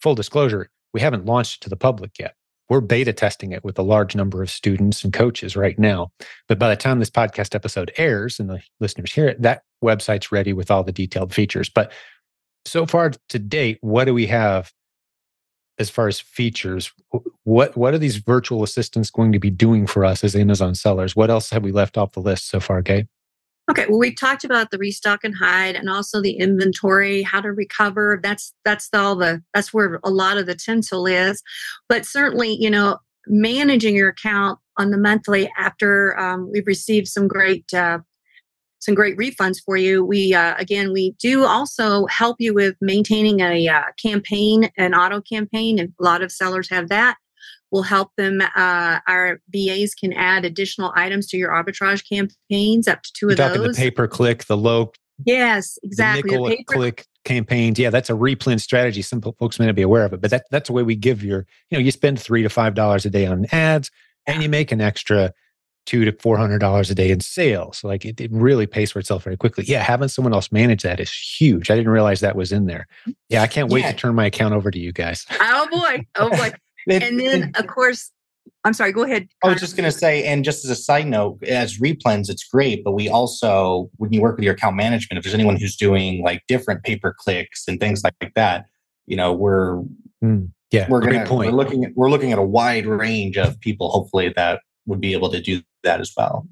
[0.00, 2.34] full disclosure, we haven't launched it to the public yet.
[2.68, 6.10] We're beta testing it with a large number of students and coaches right now.
[6.48, 10.32] But by the time this podcast episode airs and the listeners hear it, that website's
[10.32, 11.68] ready with all the detailed features.
[11.68, 11.92] But
[12.64, 14.72] so far to date, what do we have
[15.78, 16.92] as far as features
[17.44, 21.14] what what are these virtual assistants going to be doing for us as amazon sellers?
[21.14, 23.06] What else have we left off the list so far kay
[23.70, 27.52] okay well we talked about the restock and hide and also the inventory how to
[27.52, 28.20] recover.
[28.22, 31.42] That's that's all the that's where a lot of the tinsel is.
[31.88, 37.26] But certainly you know managing your account on the monthly after um, we've received some
[37.26, 37.98] great uh,
[38.86, 40.04] some great refunds for you.
[40.04, 45.20] We uh, again, we do also help you with maintaining a uh, campaign, an auto
[45.20, 47.16] campaign, and a lot of sellers have that.
[47.72, 48.40] We'll help them.
[48.40, 53.32] Uh, our VAs can add additional items to your arbitrage campaigns, up to 2 You're
[53.32, 53.76] of talking those.
[53.76, 54.92] The pay per click, the low.
[55.24, 56.30] Yes, exactly.
[56.30, 57.78] The nickel click campaigns.
[57.78, 59.02] Yeah, that's a replen strategy.
[59.02, 61.24] Some folks may not be aware of it, but that, that's the way we give
[61.24, 61.44] your.
[61.70, 63.90] You know, you spend three to five dollars a day on ads,
[64.26, 65.32] and you make an extra
[65.86, 67.82] two to four hundred dollars a day in sales.
[67.82, 69.64] Like it, it, really pays for itself very quickly.
[69.66, 71.70] Yeah, having someone else manage that is huge.
[71.70, 72.86] I didn't realize that was in there.
[73.28, 73.92] Yeah, I can't wait yeah.
[73.92, 75.24] to turn my account over to you guys.
[75.40, 76.52] Oh boy, oh boy.
[76.90, 78.10] and then of course,
[78.64, 78.92] I'm sorry.
[78.92, 79.28] Go ahead.
[79.44, 82.44] I was just going to say, and just as a side note, as replens, it's
[82.44, 85.76] great, but we also, when you work with your account management, if there's anyone who's
[85.76, 88.66] doing like different pay per clicks and things like that,
[89.06, 89.82] you know, we're
[90.22, 93.88] mm, yeah, we're gonna, we're looking at we're looking at a wide range of people,
[93.90, 96.46] hopefully that would be able to do that as well.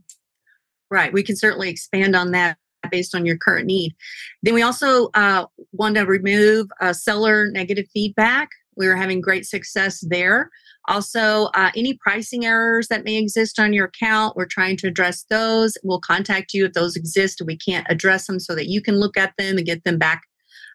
[0.90, 1.12] Right.
[1.12, 2.58] We can certainly expand on that
[2.90, 3.94] based on your current need.
[4.42, 8.50] Then we also uh, want to remove uh, seller negative feedback.
[8.76, 10.50] We are having great success there.
[10.86, 15.24] Also, uh, any pricing errors that may exist on your account, we're trying to address
[15.30, 15.78] those.
[15.82, 18.96] We'll contact you if those exist and we can't address them so that you can
[18.96, 20.22] look at them and get them back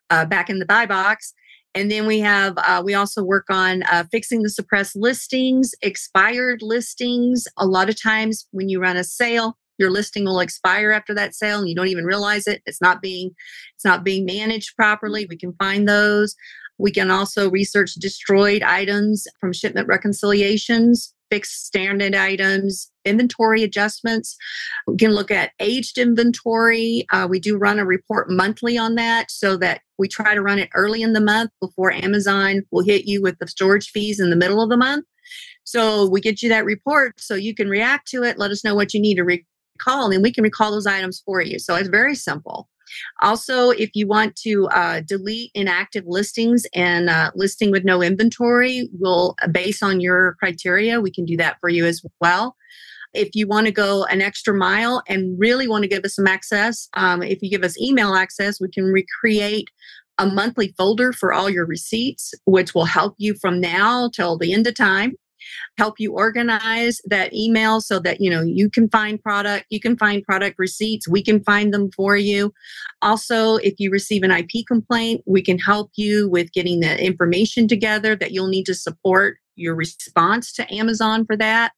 [0.10, 1.34] uh, back in the buy box.
[1.76, 6.62] And then we have, uh, we also work on uh, fixing the suppressed listings, expired
[6.62, 7.48] listings.
[7.58, 11.36] A lot of times when you run a sale, your listing will expire after that
[11.36, 12.62] sale and you don't even realize it.
[12.66, 13.32] It's not being,
[13.76, 15.26] it's not being managed properly.
[15.30, 16.36] We can find those.
[16.80, 24.36] We can also research destroyed items from shipment reconciliations fixed stranded items, inventory adjustments.
[24.88, 27.06] We can look at aged inventory.
[27.12, 30.60] Uh, we do run a report monthly on that so that we try to run
[30.60, 34.30] it early in the month before Amazon will hit you with the storage fees in
[34.30, 35.06] the middle of the month.
[35.64, 38.76] So we get you that report so you can react to it, let us know
[38.76, 41.60] what you need to recall, and we can recall those items for you.
[41.60, 42.68] So it's very simple.
[43.22, 48.90] Also, if you want to uh, delete inactive listings and uh, listing with no inventory,
[48.94, 52.56] we'll, base on your criteria, we can do that for you as well.
[53.14, 56.28] If you want to go an extra mile and really want to give us some
[56.28, 59.68] access, um, if you give us email access, we can recreate
[60.20, 64.54] a monthly folder for all your receipts, which will help you from now till the
[64.54, 65.14] end of time.
[65.78, 69.98] Help you organize that email so that you know you can find product you can
[69.98, 72.54] find product receipts we can find them for you.
[73.02, 77.68] Also if you receive an ip complaint we can help you with getting the information
[77.68, 81.74] together that you'll need to support your response to amazon for that.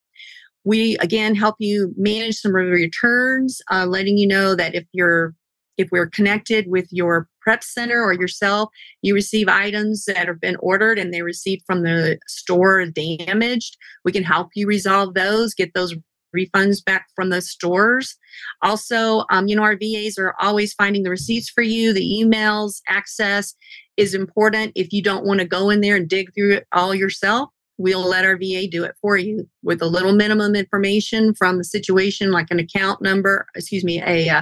[0.63, 4.85] We again help you manage some of your returns uh, letting you know that if
[4.91, 5.33] you're
[5.77, 8.69] if we're connected with your prep center or yourself,
[9.01, 13.77] you receive items that have been ordered and they received from the store damaged.
[14.05, 15.95] We can help you resolve those, get those
[16.35, 18.15] refunds back from the stores.
[18.61, 22.81] Also, um, you know, our VAs are always finding the receipts for you, the emails,
[22.87, 23.53] access
[23.97, 24.71] is important.
[24.75, 28.07] If you don't want to go in there and dig through it all yourself, we'll
[28.07, 32.31] let our VA do it for you with a little minimum information from the situation,
[32.31, 34.41] like an account number, excuse me, a uh,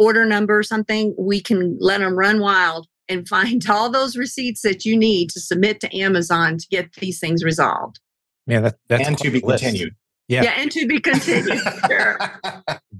[0.00, 4.62] order number or something, we can let them run wild and find all those receipts
[4.62, 8.00] that you need to submit to Amazon to get these things resolved.
[8.46, 9.62] Yeah, that, that's and to be list.
[9.62, 9.94] continued.
[10.28, 10.44] Yeah.
[10.44, 11.58] yeah, and to be continued.
[11.86, 12.18] sure.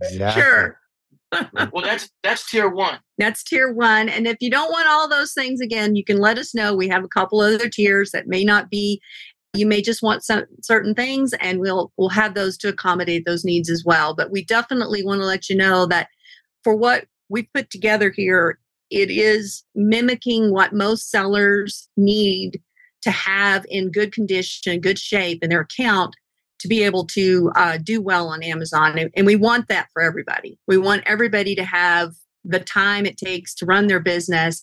[0.03, 0.43] Exactly.
[0.43, 0.77] Sure.
[1.73, 2.99] well, that's that's tier one.
[3.17, 4.09] That's tier one.
[4.09, 6.75] And if you don't want all those things again, you can let us know.
[6.75, 9.01] We have a couple other tiers that may not be.
[9.55, 13.45] You may just want some certain things, and we'll we'll have those to accommodate those
[13.45, 14.15] needs as well.
[14.15, 16.09] But we definitely want to let you know that
[16.65, 18.59] for what we've put together here,
[18.91, 22.61] it is mimicking what most sellers need
[23.03, 26.15] to have in good condition, good shape in their account
[26.59, 29.11] to be able to uh, do well on Amazon.
[29.17, 30.59] And we want that for everybody.
[30.67, 32.13] We want everybody to have
[32.45, 34.63] the time it takes to run their business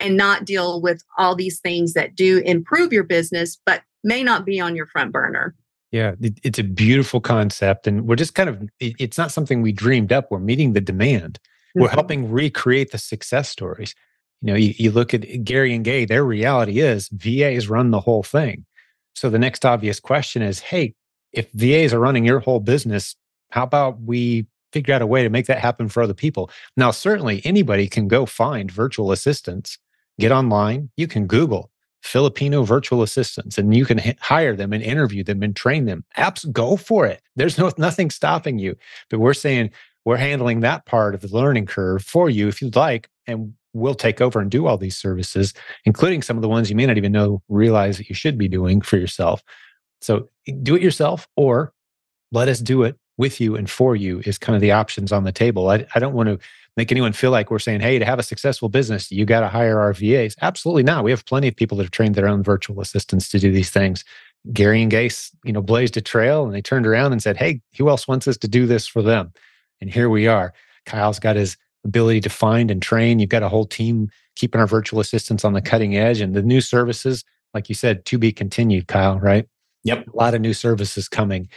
[0.00, 4.44] and not deal with all these things that do improve your business, but may not
[4.44, 5.54] be on your front burner.
[5.92, 7.86] Yeah, it's a beautiful concept.
[7.86, 10.30] And we're just kind of, it's not something we dreamed up.
[10.30, 11.38] We're meeting the demand.
[11.40, 11.82] Mm-hmm.
[11.82, 13.94] We're helping recreate the success stories.
[14.42, 18.00] You know, you, you look at Gary and Gay, their reality is VAs run the
[18.00, 18.66] whole thing.
[19.14, 20.94] So the next obvious question is hey,
[21.32, 23.16] if VAs are running your whole business,
[23.50, 26.50] how about we figure out a way to make that happen for other people?
[26.76, 29.78] Now, certainly anybody can go find virtual assistants,
[30.18, 31.70] get online, you can Google
[32.06, 36.04] Filipino virtual assistants and you can h- hire them and interview them and train them.
[36.16, 37.20] Apps, go for it.
[37.34, 38.76] There's no nothing stopping you.
[39.10, 39.70] But we're saying
[40.04, 43.94] we're handling that part of the learning curve for you if you'd like, and we'll
[43.94, 45.52] take over and do all these services,
[45.84, 48.48] including some of the ones you may not even know realize that you should be
[48.48, 49.42] doing for yourself.
[50.00, 51.72] So eh, do it yourself or
[52.30, 55.24] let us do it with you and for you is kind of the options on
[55.24, 55.68] the table.
[55.70, 56.38] I, I don't want to
[56.76, 59.48] make anyone feel like we're saying, hey, to have a successful business, you got to
[59.48, 60.36] hire our VAs.
[60.42, 61.04] Absolutely not.
[61.04, 63.70] We have plenty of people that have trained their own virtual assistants to do these
[63.70, 64.04] things.
[64.52, 67.60] Gary and Gase, you know, blazed a trail and they turned around and said, hey,
[67.76, 69.32] who else wants us to do this for them?
[69.80, 70.52] And here we are.
[70.84, 73.18] Kyle's got his ability to find and train.
[73.18, 76.42] You've got a whole team keeping our virtual assistants on the cutting edge and the
[76.42, 77.24] new services,
[77.54, 79.46] like you said, to be continued, Kyle, right?
[79.84, 80.08] Yep.
[80.08, 81.48] A lot of new services coming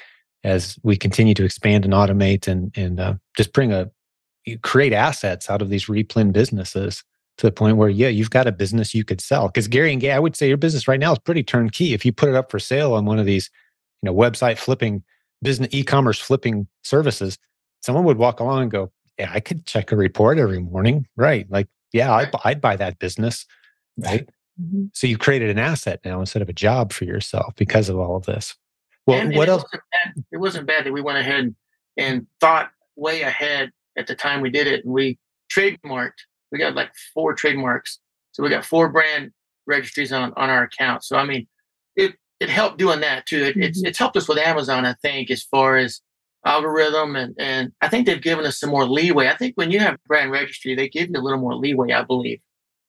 [0.44, 3.92] as we continue to expand and automate and, and uh, just bring a,
[4.46, 7.04] you create assets out of these replen businesses
[7.38, 9.48] to the point where, yeah, you've got a business you could sell.
[9.48, 11.94] Because Gary and Gay, I would say your business right now is pretty turnkey.
[11.94, 13.50] If you put it up for sale on one of these,
[14.02, 15.04] you know, website flipping,
[15.42, 17.38] business e-commerce flipping services,
[17.82, 21.50] someone would walk along and go, "Yeah, I could check a report every morning, right?
[21.50, 23.46] Like, yeah, I'd, I'd buy that business,
[23.98, 24.28] right?"
[24.62, 24.86] Mm-hmm.
[24.94, 28.18] So you've created an asset now instead of a job for yourself because of all
[28.18, 28.56] of this.
[29.08, 29.64] Well, and, what and else?
[29.74, 31.56] It wasn't, it wasn't bad that we went ahead
[31.96, 35.20] and thought way ahead at the time we did it and we
[35.54, 36.22] trademarked
[36.52, 38.00] we got like four trademarks.
[38.32, 39.32] So we got four brand
[39.68, 41.04] registries on on our account.
[41.04, 41.48] So i mean
[41.96, 43.44] it it helped doing that too.
[43.44, 43.64] It, mm-hmm.
[43.64, 46.02] it's it's helped us with amazon i think as far as
[46.46, 49.28] algorithm and and i think they've given us some more leeway.
[49.28, 52.04] I think when you have brand registry they give you a little more leeway i
[52.04, 52.40] believe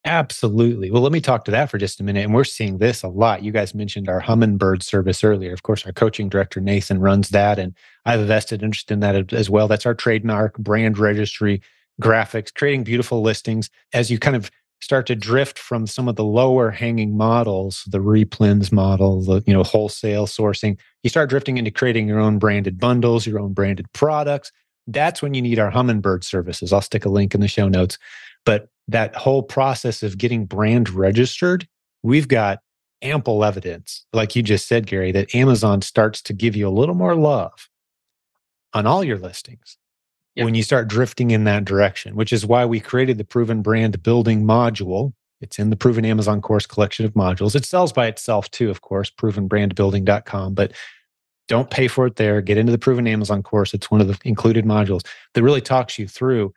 [0.07, 0.91] Absolutely.
[0.91, 2.25] Well, let me talk to that for just a minute.
[2.25, 3.43] And we're seeing this a lot.
[3.43, 5.53] You guys mentioned our Humminbird service earlier.
[5.53, 7.59] Of course, our coaching director, Nathan, runs that.
[7.59, 7.75] And
[8.07, 9.69] I have a vested interest in that as well.
[9.69, 11.61] That's our trademark, brand registry,
[12.01, 13.69] graphics, creating beautiful listings.
[13.93, 17.99] As you kind of start to drift from some of the lower hanging models, the
[17.99, 22.79] replens model, the you know wholesale sourcing, you start drifting into creating your own branded
[22.81, 24.51] bundles, your own branded products.
[24.87, 26.73] That's when you need our Humminbird services.
[26.73, 27.99] I'll stick a link in the show notes.
[28.47, 31.67] But that whole process of getting brand registered,
[32.03, 32.61] we've got
[33.03, 36.95] ample evidence, like you just said, Gary, that Amazon starts to give you a little
[36.95, 37.69] more love
[38.73, 39.79] on all your listings
[40.35, 40.45] yep.
[40.45, 44.03] when you start drifting in that direction, which is why we created the proven brand
[44.03, 45.13] building module.
[45.41, 47.55] It's in the proven Amazon course collection of modules.
[47.57, 50.73] It sells by itself too, of course, provenbrandbuilding.com, but
[51.49, 52.41] don't pay for it there.
[52.41, 53.75] Get into the proven Amazon course.
[53.75, 55.05] It's one of the included modules
[55.35, 56.53] that really talks you through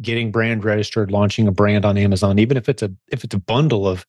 [0.00, 3.38] getting brand registered, launching a brand on Amazon, even if it's a if it's a
[3.38, 4.06] bundle of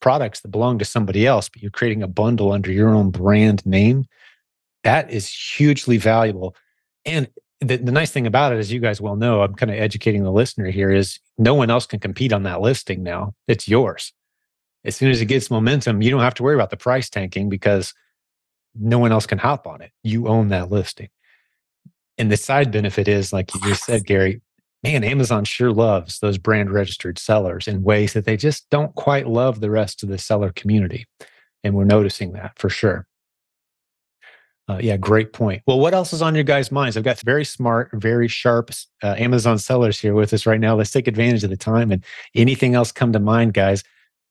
[0.00, 3.64] products that belong to somebody else, but you're creating a bundle under your own brand
[3.66, 4.06] name,
[4.82, 6.56] That is hugely valuable.
[7.04, 7.28] And
[7.60, 10.24] the, the nice thing about it, as you guys well know, I'm kind of educating
[10.24, 13.34] the listener here, is no one else can compete on that listing now.
[13.46, 14.12] It's yours.
[14.84, 17.50] As soon as it gets momentum, you don't have to worry about the price tanking
[17.50, 17.92] because
[18.74, 19.92] no one else can hop on it.
[20.02, 21.10] You own that listing.
[22.16, 24.40] And the side benefit is, like you just said, Gary,
[24.82, 29.26] man, Amazon sure loves those brand registered sellers in ways that they just don't quite
[29.26, 31.06] love the rest of the seller community.
[31.62, 33.06] And we're noticing that for sure.
[34.68, 35.62] Uh, yeah, great point.
[35.66, 36.96] Well, what else is on your guys' minds?
[36.96, 38.70] I've got very smart, very sharp
[39.02, 40.76] uh, Amazon sellers here with us right now.
[40.76, 41.90] Let's take advantage of the time.
[41.90, 42.04] And
[42.36, 43.82] anything else come to mind, guys,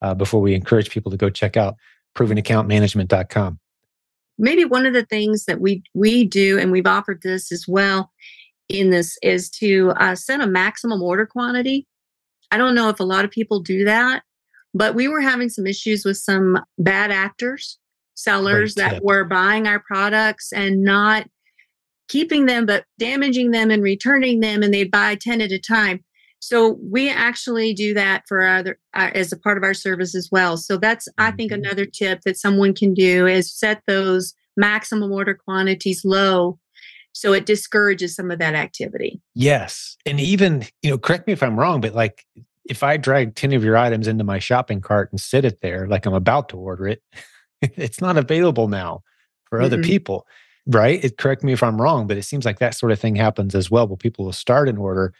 [0.02, 1.76] uh, before we encourage people to go check out
[2.16, 3.60] provenaccountmanagement.com?
[4.38, 8.10] Maybe one of the things that we we do, and we've offered this as well
[8.70, 11.88] in this, is to uh, set a maximum order quantity.
[12.51, 14.24] I don't know if a lot of people do that,
[14.74, 17.78] but we were having some issues with some bad actors
[18.20, 21.26] sellers that were buying our products and not
[22.09, 26.03] keeping them, but damaging them and returning them, and they'd buy 10 at a time.
[26.39, 30.30] So we actually do that for other uh, as a part of our service as
[30.32, 30.57] well.
[30.57, 31.63] So that's I think mm-hmm.
[31.63, 36.57] another tip that someone can do is set those maximum order quantities low
[37.20, 39.22] so it discourages some of that activity.
[39.36, 39.97] Yes.
[40.05, 42.26] And even, you know, correct me if I'm wrong, but like
[42.63, 45.86] if I drag 10 of your items into my shopping cart and sit it there
[45.86, 47.03] like I'm about to order it,
[47.61, 49.03] it's not available now
[49.49, 49.89] for other mm-hmm.
[49.89, 50.28] people,
[50.67, 51.03] right?
[51.03, 53.53] It, correct me if I'm wrong, but it seems like that sort of thing happens
[53.53, 53.86] as well.
[53.86, 55.13] Where people will start an order,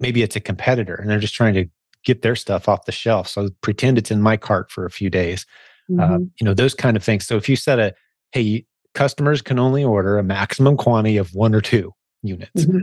[0.00, 1.66] maybe it's a competitor, and they're just trying to
[2.06, 3.28] get their stuff off the shelf.
[3.28, 5.44] So pretend it's in my cart for a few days.
[5.90, 6.14] Uh, mm-hmm.
[6.14, 7.26] Uh, you know those kind of things.
[7.26, 7.92] So if you set a
[8.32, 8.64] hey,
[8.94, 11.92] customers can only order a maximum quantity of one or two
[12.22, 12.78] units, mm-hmm.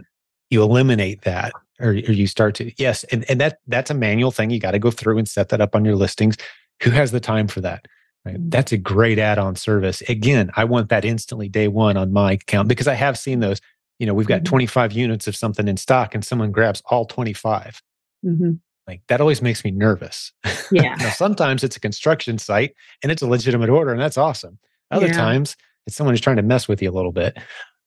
[0.50, 4.30] you eliminate that or, or, you start to yes and, and that that's a manual
[4.30, 6.38] thing you got to go through and set that up on your listings
[6.84, 7.88] who has the time for that
[8.26, 8.36] Right?
[8.36, 8.50] Mm-hmm.
[8.50, 10.02] That's a great add-on service.
[10.02, 13.62] Again, I want that instantly day one on my account because I have seen those.
[14.00, 14.52] You know, we've got mm-hmm.
[14.52, 17.82] 25 units of something in stock, and someone grabs all 25.
[18.26, 18.54] Mm-hmm.
[18.88, 20.32] Like that always makes me nervous.
[20.74, 20.96] Yeah.
[20.96, 24.58] now, sometimes it's a construction site and it's a legitimate order, and that's awesome.
[24.90, 25.14] Other yeah.
[25.14, 25.58] times
[25.88, 27.38] it's someone who's trying to mess with you a little bit,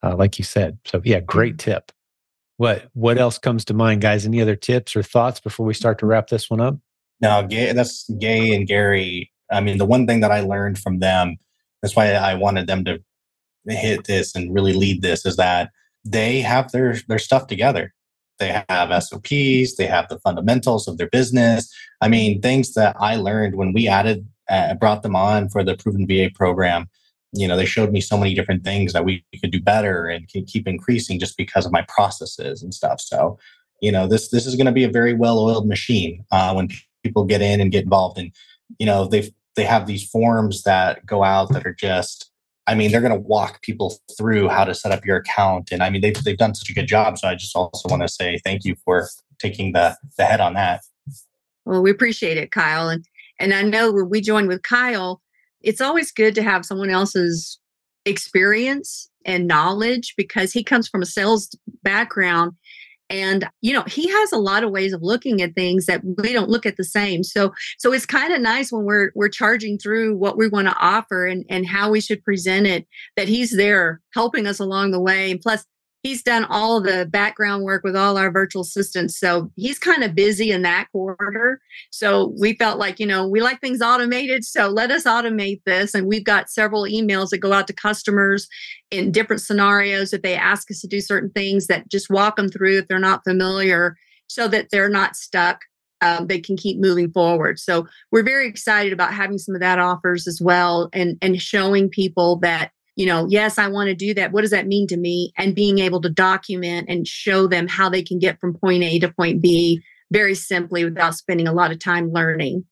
[0.03, 0.79] uh, like you said.
[0.85, 1.71] So yeah, great mm-hmm.
[1.71, 1.93] tip.
[2.57, 4.27] What what else comes to mind, guys?
[4.27, 6.77] Any other tips or thoughts before we start to wrap this one up?
[7.21, 10.99] No, Gay, that's Gay and Gary I mean, the one thing that I learned from
[10.99, 11.37] them,
[11.83, 13.03] that's why I wanted them to
[13.67, 15.71] hit this and really lead this, is that
[16.05, 17.95] they have their their stuff together.
[18.39, 21.73] They have SOPs, they have the fundamentals of their business.
[22.01, 25.77] I mean, things that I learned when we added, uh, brought them on for the
[25.77, 26.89] Proven VA program.
[27.35, 30.29] You know, they showed me so many different things that we could do better and
[30.29, 33.01] can keep increasing just because of my processes and stuff.
[33.01, 33.39] So,
[33.83, 36.69] you know, this this is going to be a very well-oiled machine uh, when
[37.03, 38.19] people get in and get involved.
[38.19, 38.33] And
[38.79, 42.31] you know, they've they have these forms that go out that are just
[42.67, 45.83] I mean, they're going to walk people through how to set up your account, and
[45.83, 47.19] I mean, they've they've done such a good job.
[47.19, 49.09] So I just also want to say thank you for
[49.39, 50.83] taking the the head on that.
[51.67, 53.05] Well, we appreciate it, Kyle, and
[53.39, 55.21] and I know when we joined with Kyle,
[55.65, 57.59] it's always good to have someone else's
[58.05, 62.53] experience and knowledge because he comes from a sales background
[63.11, 66.33] and you know he has a lot of ways of looking at things that we
[66.33, 67.23] don't look at the same.
[67.23, 70.77] So so it's kind of nice when we're we're charging through what we want to
[70.79, 72.87] offer and and how we should present it
[73.17, 75.31] that he's there helping us along the way.
[75.31, 75.65] And plus
[76.05, 79.19] he's done all the background work with all our virtual assistants.
[79.19, 81.63] So he's kind of busy in that quarter.
[81.91, 84.45] So we felt like, you know, we like things automated.
[84.45, 85.95] So let us automate this.
[85.95, 88.47] And we've got several emails that go out to customers
[88.91, 92.51] in different scenarios if they ask us to do certain things that just walk them
[92.51, 93.97] through if they're not familiar
[94.27, 95.63] so that they're not stuck.
[96.03, 97.59] Um, they can keep moving forward.
[97.59, 101.89] So we're very excited about having some of that offers as well and, and showing
[101.89, 104.33] people that you know, yes, I want to do that.
[104.33, 105.33] What does that mean to me?
[105.37, 108.99] And being able to document and show them how they can get from point A
[109.01, 112.65] to point B very simply without spending a lot of time learning.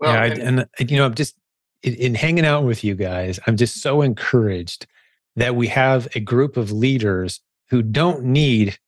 [0.00, 1.36] Well, yeah, and, and you know, I'm just
[1.82, 4.86] in, in hanging out with you guys, I'm just so encouraged
[5.36, 8.78] that we have a group of leaders who don't need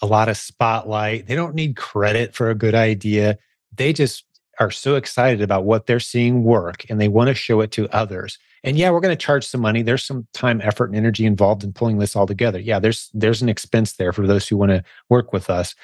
[0.00, 1.26] a lot of spotlight.
[1.26, 3.38] They don't need credit for a good idea.
[3.74, 4.24] They just
[4.58, 7.88] are so excited about what they're seeing work and they want to show it to
[7.94, 8.38] others.
[8.64, 9.82] And yeah, we're going to charge some money.
[9.82, 12.58] There's some time, effort, and energy involved in pulling this all together.
[12.58, 15.74] Yeah, there's there's an expense there for those who want to work with us.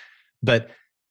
[0.43, 0.71] But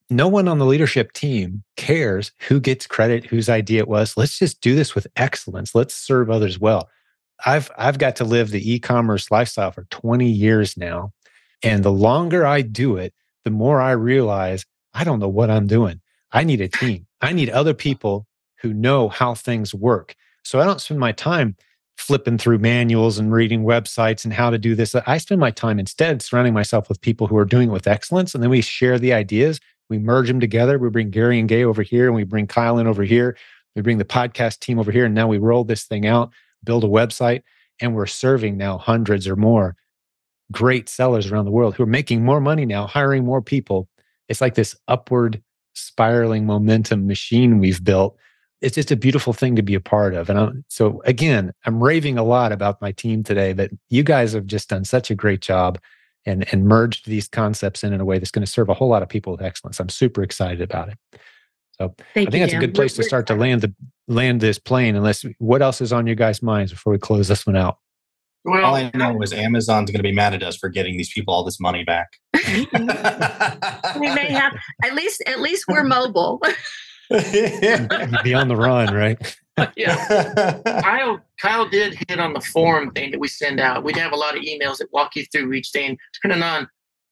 [0.10, 4.18] no one on the leadership team cares who gets credit, whose idea it was.
[4.18, 5.74] Let's just do this with excellence.
[5.74, 6.90] Let's serve others well.
[7.46, 11.14] I've I've got to live the e-commerce lifestyle for 20 years now.
[11.64, 13.14] And the longer I do it,
[13.46, 16.02] the more I realize I don't know what I'm doing.
[16.34, 17.08] I need a team.
[17.22, 18.28] I need other people
[18.62, 20.16] who know how things work.
[20.44, 21.56] So I don't spend my time
[21.98, 24.96] flipping through manuals and reading websites and how to do this.
[24.96, 28.34] I spend my time instead surrounding myself with people who are doing it with excellence.
[28.34, 29.60] And then we share the ideas,
[29.90, 30.80] we merge them together.
[30.80, 33.38] We bring Gary and Gay over here, and we bring Kyle in over here.
[33.76, 35.06] We bring the podcast team over here.
[35.06, 36.32] And now we roll this thing out,
[36.64, 37.44] build a website,
[37.80, 39.76] and we're serving now hundreds or more
[40.52, 43.88] great sellers around the world who are making more money now, hiring more people.
[44.30, 45.42] It's like this upward
[45.74, 48.18] spiraling momentum machine we've built
[48.64, 50.30] it's just a beautiful thing to be a part of.
[50.30, 54.32] And I'm, so again, I'm raving a lot about my team today, but you guys
[54.32, 55.80] have just done such a great job
[56.26, 58.88] and, and merged these concepts in in a way that's going to serve a whole
[58.88, 59.82] lot of people with excellence.
[59.82, 60.98] I'm super excited about it.
[61.78, 63.76] So Thank I think you, that's a good place to start to land the
[64.08, 64.96] land this plane.
[64.96, 67.80] Unless what else is on your guys' minds before we close this one out?
[68.46, 71.12] Well, all I know is Amazon's going to be mad at us for getting these
[71.12, 72.10] people all this money back.
[72.34, 76.42] we may have at least at least we're mobile.
[77.10, 79.38] be on the run, right?
[79.78, 80.62] yeah.
[80.82, 83.84] Kyle, Kyle did hit on the form thing that we send out.
[83.84, 86.68] We have a lot of emails that walk you through each thing, depending on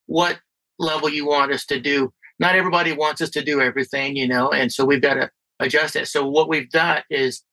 [0.08, 0.40] what
[0.80, 2.12] level you want us to do.
[2.40, 5.30] Not everybody wants us to do everything, you know, and so we've got to
[5.60, 6.08] adjust it.
[6.08, 7.44] So what we've done is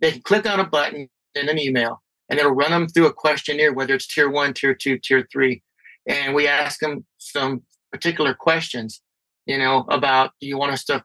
[0.00, 3.12] they can click on a button in an email and it'll run them through a
[3.12, 5.62] questionnaire, whether it's tier one, tier two, tier three.
[6.06, 7.62] And we ask them some
[7.92, 9.02] particular questions,
[9.46, 11.04] you know, about do you want us to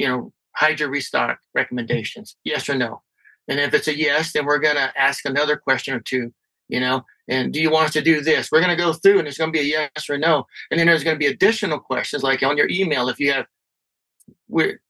[0.00, 2.36] you know, hide your restock recommendations?
[2.42, 3.02] Yes or no?
[3.48, 6.32] And if it's a yes, then we're going to ask another question or two,
[6.68, 8.50] you know, and do you want us to do this?
[8.50, 10.46] We're going to go through and it's going to be a yes or no.
[10.70, 13.46] And then there's going to be additional questions like on your email, if you have,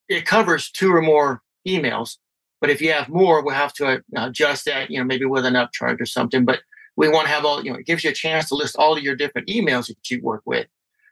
[0.07, 2.17] it covers two or more emails.
[2.61, 5.45] But if you have more, we'll have to uh, adjust that, you know, maybe with
[5.45, 6.45] an upcharge or something.
[6.45, 6.59] But
[6.95, 8.95] we want to have all, you know, it gives you a chance to list all
[8.95, 10.67] of your different emails that you work with.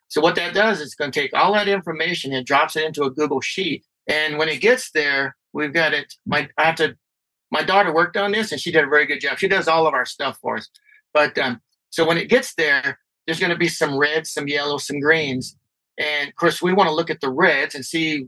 [0.08, 2.86] So what that does is it's going to take all that information and drops it
[2.86, 6.14] into a Google Sheet and when it gets there, we've got it.
[6.26, 6.98] My I have to.
[7.52, 9.38] My daughter worked on this, and she did a very good job.
[9.38, 10.68] She does all of our stuff for us.
[11.14, 14.86] But um, so when it gets there, there's going to be some reds, some yellows,
[14.86, 15.56] some greens,
[15.98, 18.28] and of course we want to look at the reds and see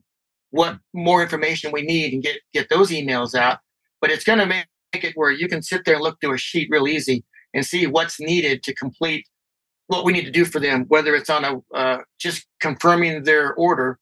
[0.52, 3.60] what more information we need and get get those emails out.
[3.99, 6.38] But it's going to make it where you can sit there and look through a
[6.38, 7.24] sheet real easy
[7.54, 9.26] and see what's needed to complete
[9.88, 13.54] what we need to do for them, whether it's on a uh, just confirming their
[13.56, 13.99] order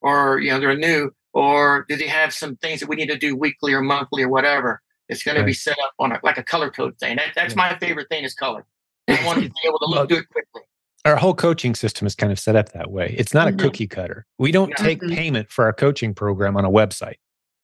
[0.00, 3.18] or you know they're new or do they have some things that we need to
[3.18, 4.80] do weekly or monthly or whatever?
[5.08, 5.42] It's going right.
[5.42, 7.16] to be set up on a, like a color code thing.
[7.16, 7.70] That, that's yeah.
[7.70, 8.66] my favorite thing is color.
[9.08, 10.62] I want to be able to look, do it quickly.
[11.04, 13.14] Our whole coaching system is kind of set up that way.
[13.16, 13.60] It's not mm-hmm.
[13.60, 14.26] a cookie cutter.
[14.38, 14.84] We don't mm-hmm.
[14.84, 17.14] take payment for our coaching program on a website.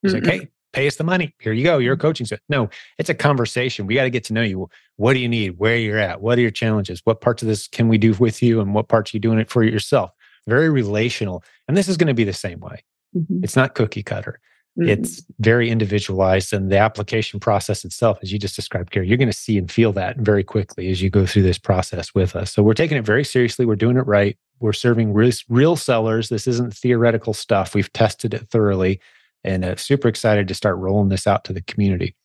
[0.02, 0.24] It's mm-hmm.
[0.24, 1.34] like, hey, pay us the money.
[1.40, 1.78] Here you go.
[1.78, 2.02] You're a mm-hmm.
[2.02, 2.26] coaching.
[2.48, 3.86] No, it's a conversation.
[3.86, 4.68] We got to get to know you.
[4.96, 5.58] What do you need?
[5.58, 6.20] Where you're at?
[6.20, 7.00] What are your challenges?
[7.04, 8.60] What parts of this can we do with you?
[8.60, 10.10] And what parts are you doing it for yourself?
[10.46, 11.42] Very relational.
[11.66, 12.84] And this is going to be the same way.
[13.16, 13.40] Mm-hmm.
[13.42, 14.40] It's not cookie cutter.
[14.78, 14.88] Mm-hmm.
[14.88, 19.30] It's very individualized, and the application process itself, as you just described, Gary, you're going
[19.30, 22.52] to see and feel that very quickly as you go through this process with us.
[22.52, 23.66] So we're taking it very seriously.
[23.66, 24.36] We're doing it right.
[24.58, 26.28] We're serving real, real sellers.
[26.28, 27.74] This isn't theoretical stuff.
[27.74, 29.00] We've tested it thoroughly,
[29.44, 32.16] and uh, super excited to start rolling this out to the community.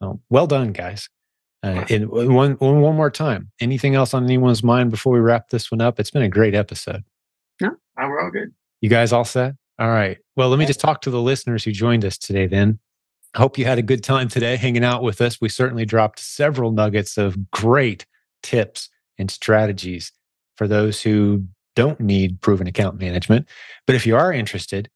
[0.00, 1.10] Um, well done, guys.
[1.62, 5.70] Uh, and one, one more time, anything else on anyone's mind before we wrap this
[5.70, 6.00] one up?
[6.00, 7.04] It's been a great episode.
[7.60, 8.48] No, we're all good.
[8.80, 9.54] You guys all set?
[9.82, 10.16] All right.
[10.36, 12.78] Well, let me just talk to the listeners who joined us today then.
[13.36, 15.40] Hope you had a good time today hanging out with us.
[15.40, 18.06] We certainly dropped several nuggets of great
[18.44, 20.12] tips and strategies
[20.54, 23.48] for those who don't need proven account management.
[23.84, 24.88] But if you are interested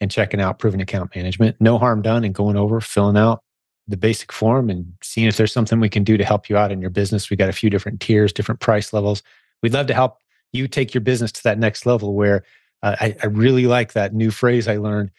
[0.00, 3.42] in checking out proven account management, no harm done in going over, filling out
[3.88, 6.72] the basic form and seeing if there's something we can do to help you out
[6.72, 7.28] in your business.
[7.28, 9.22] We got a few different tiers, different price levels.
[9.62, 10.16] We'd love to help
[10.54, 12.42] you take your business to that next level where
[12.82, 15.10] uh, I, I really like that new phrase I learned.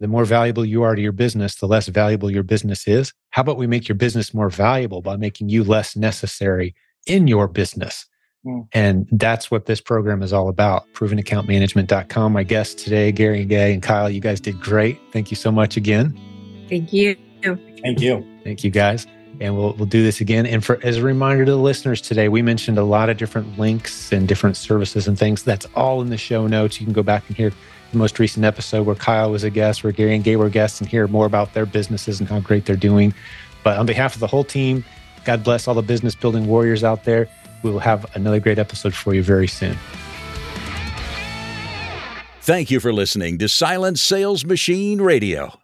[0.00, 3.12] The more valuable you are to your business, the less valuable your business is.
[3.30, 6.74] How about we make your business more valuable by making you less necessary
[7.06, 8.06] in your business?
[8.44, 8.66] Mm.
[8.72, 10.92] And that's what this program is all about.
[10.94, 12.32] ProvenAccountManagement.com.
[12.32, 14.98] My guests today, Gary and Gay and Kyle, you guys did great.
[15.12, 16.18] Thank you so much again.
[16.68, 17.16] Thank you.
[17.42, 18.26] Thank you.
[18.42, 19.06] Thank you, guys
[19.40, 20.46] and we'll we'll do this again.
[20.46, 23.58] And for as a reminder to the listeners today, we mentioned a lot of different
[23.58, 25.42] links and different services and things.
[25.42, 26.80] That's all in the show notes.
[26.80, 27.52] You can go back and hear
[27.92, 30.80] the most recent episode where Kyle was a guest, where Gary and Gay were guests,
[30.80, 33.14] and hear more about their businesses and how great they're doing.
[33.62, 34.84] But on behalf of the whole team,
[35.24, 37.28] God bless all the business building warriors out there.
[37.62, 39.76] We will have another great episode for you very soon.
[42.42, 45.63] Thank you for listening to Silent Sales Machine Radio.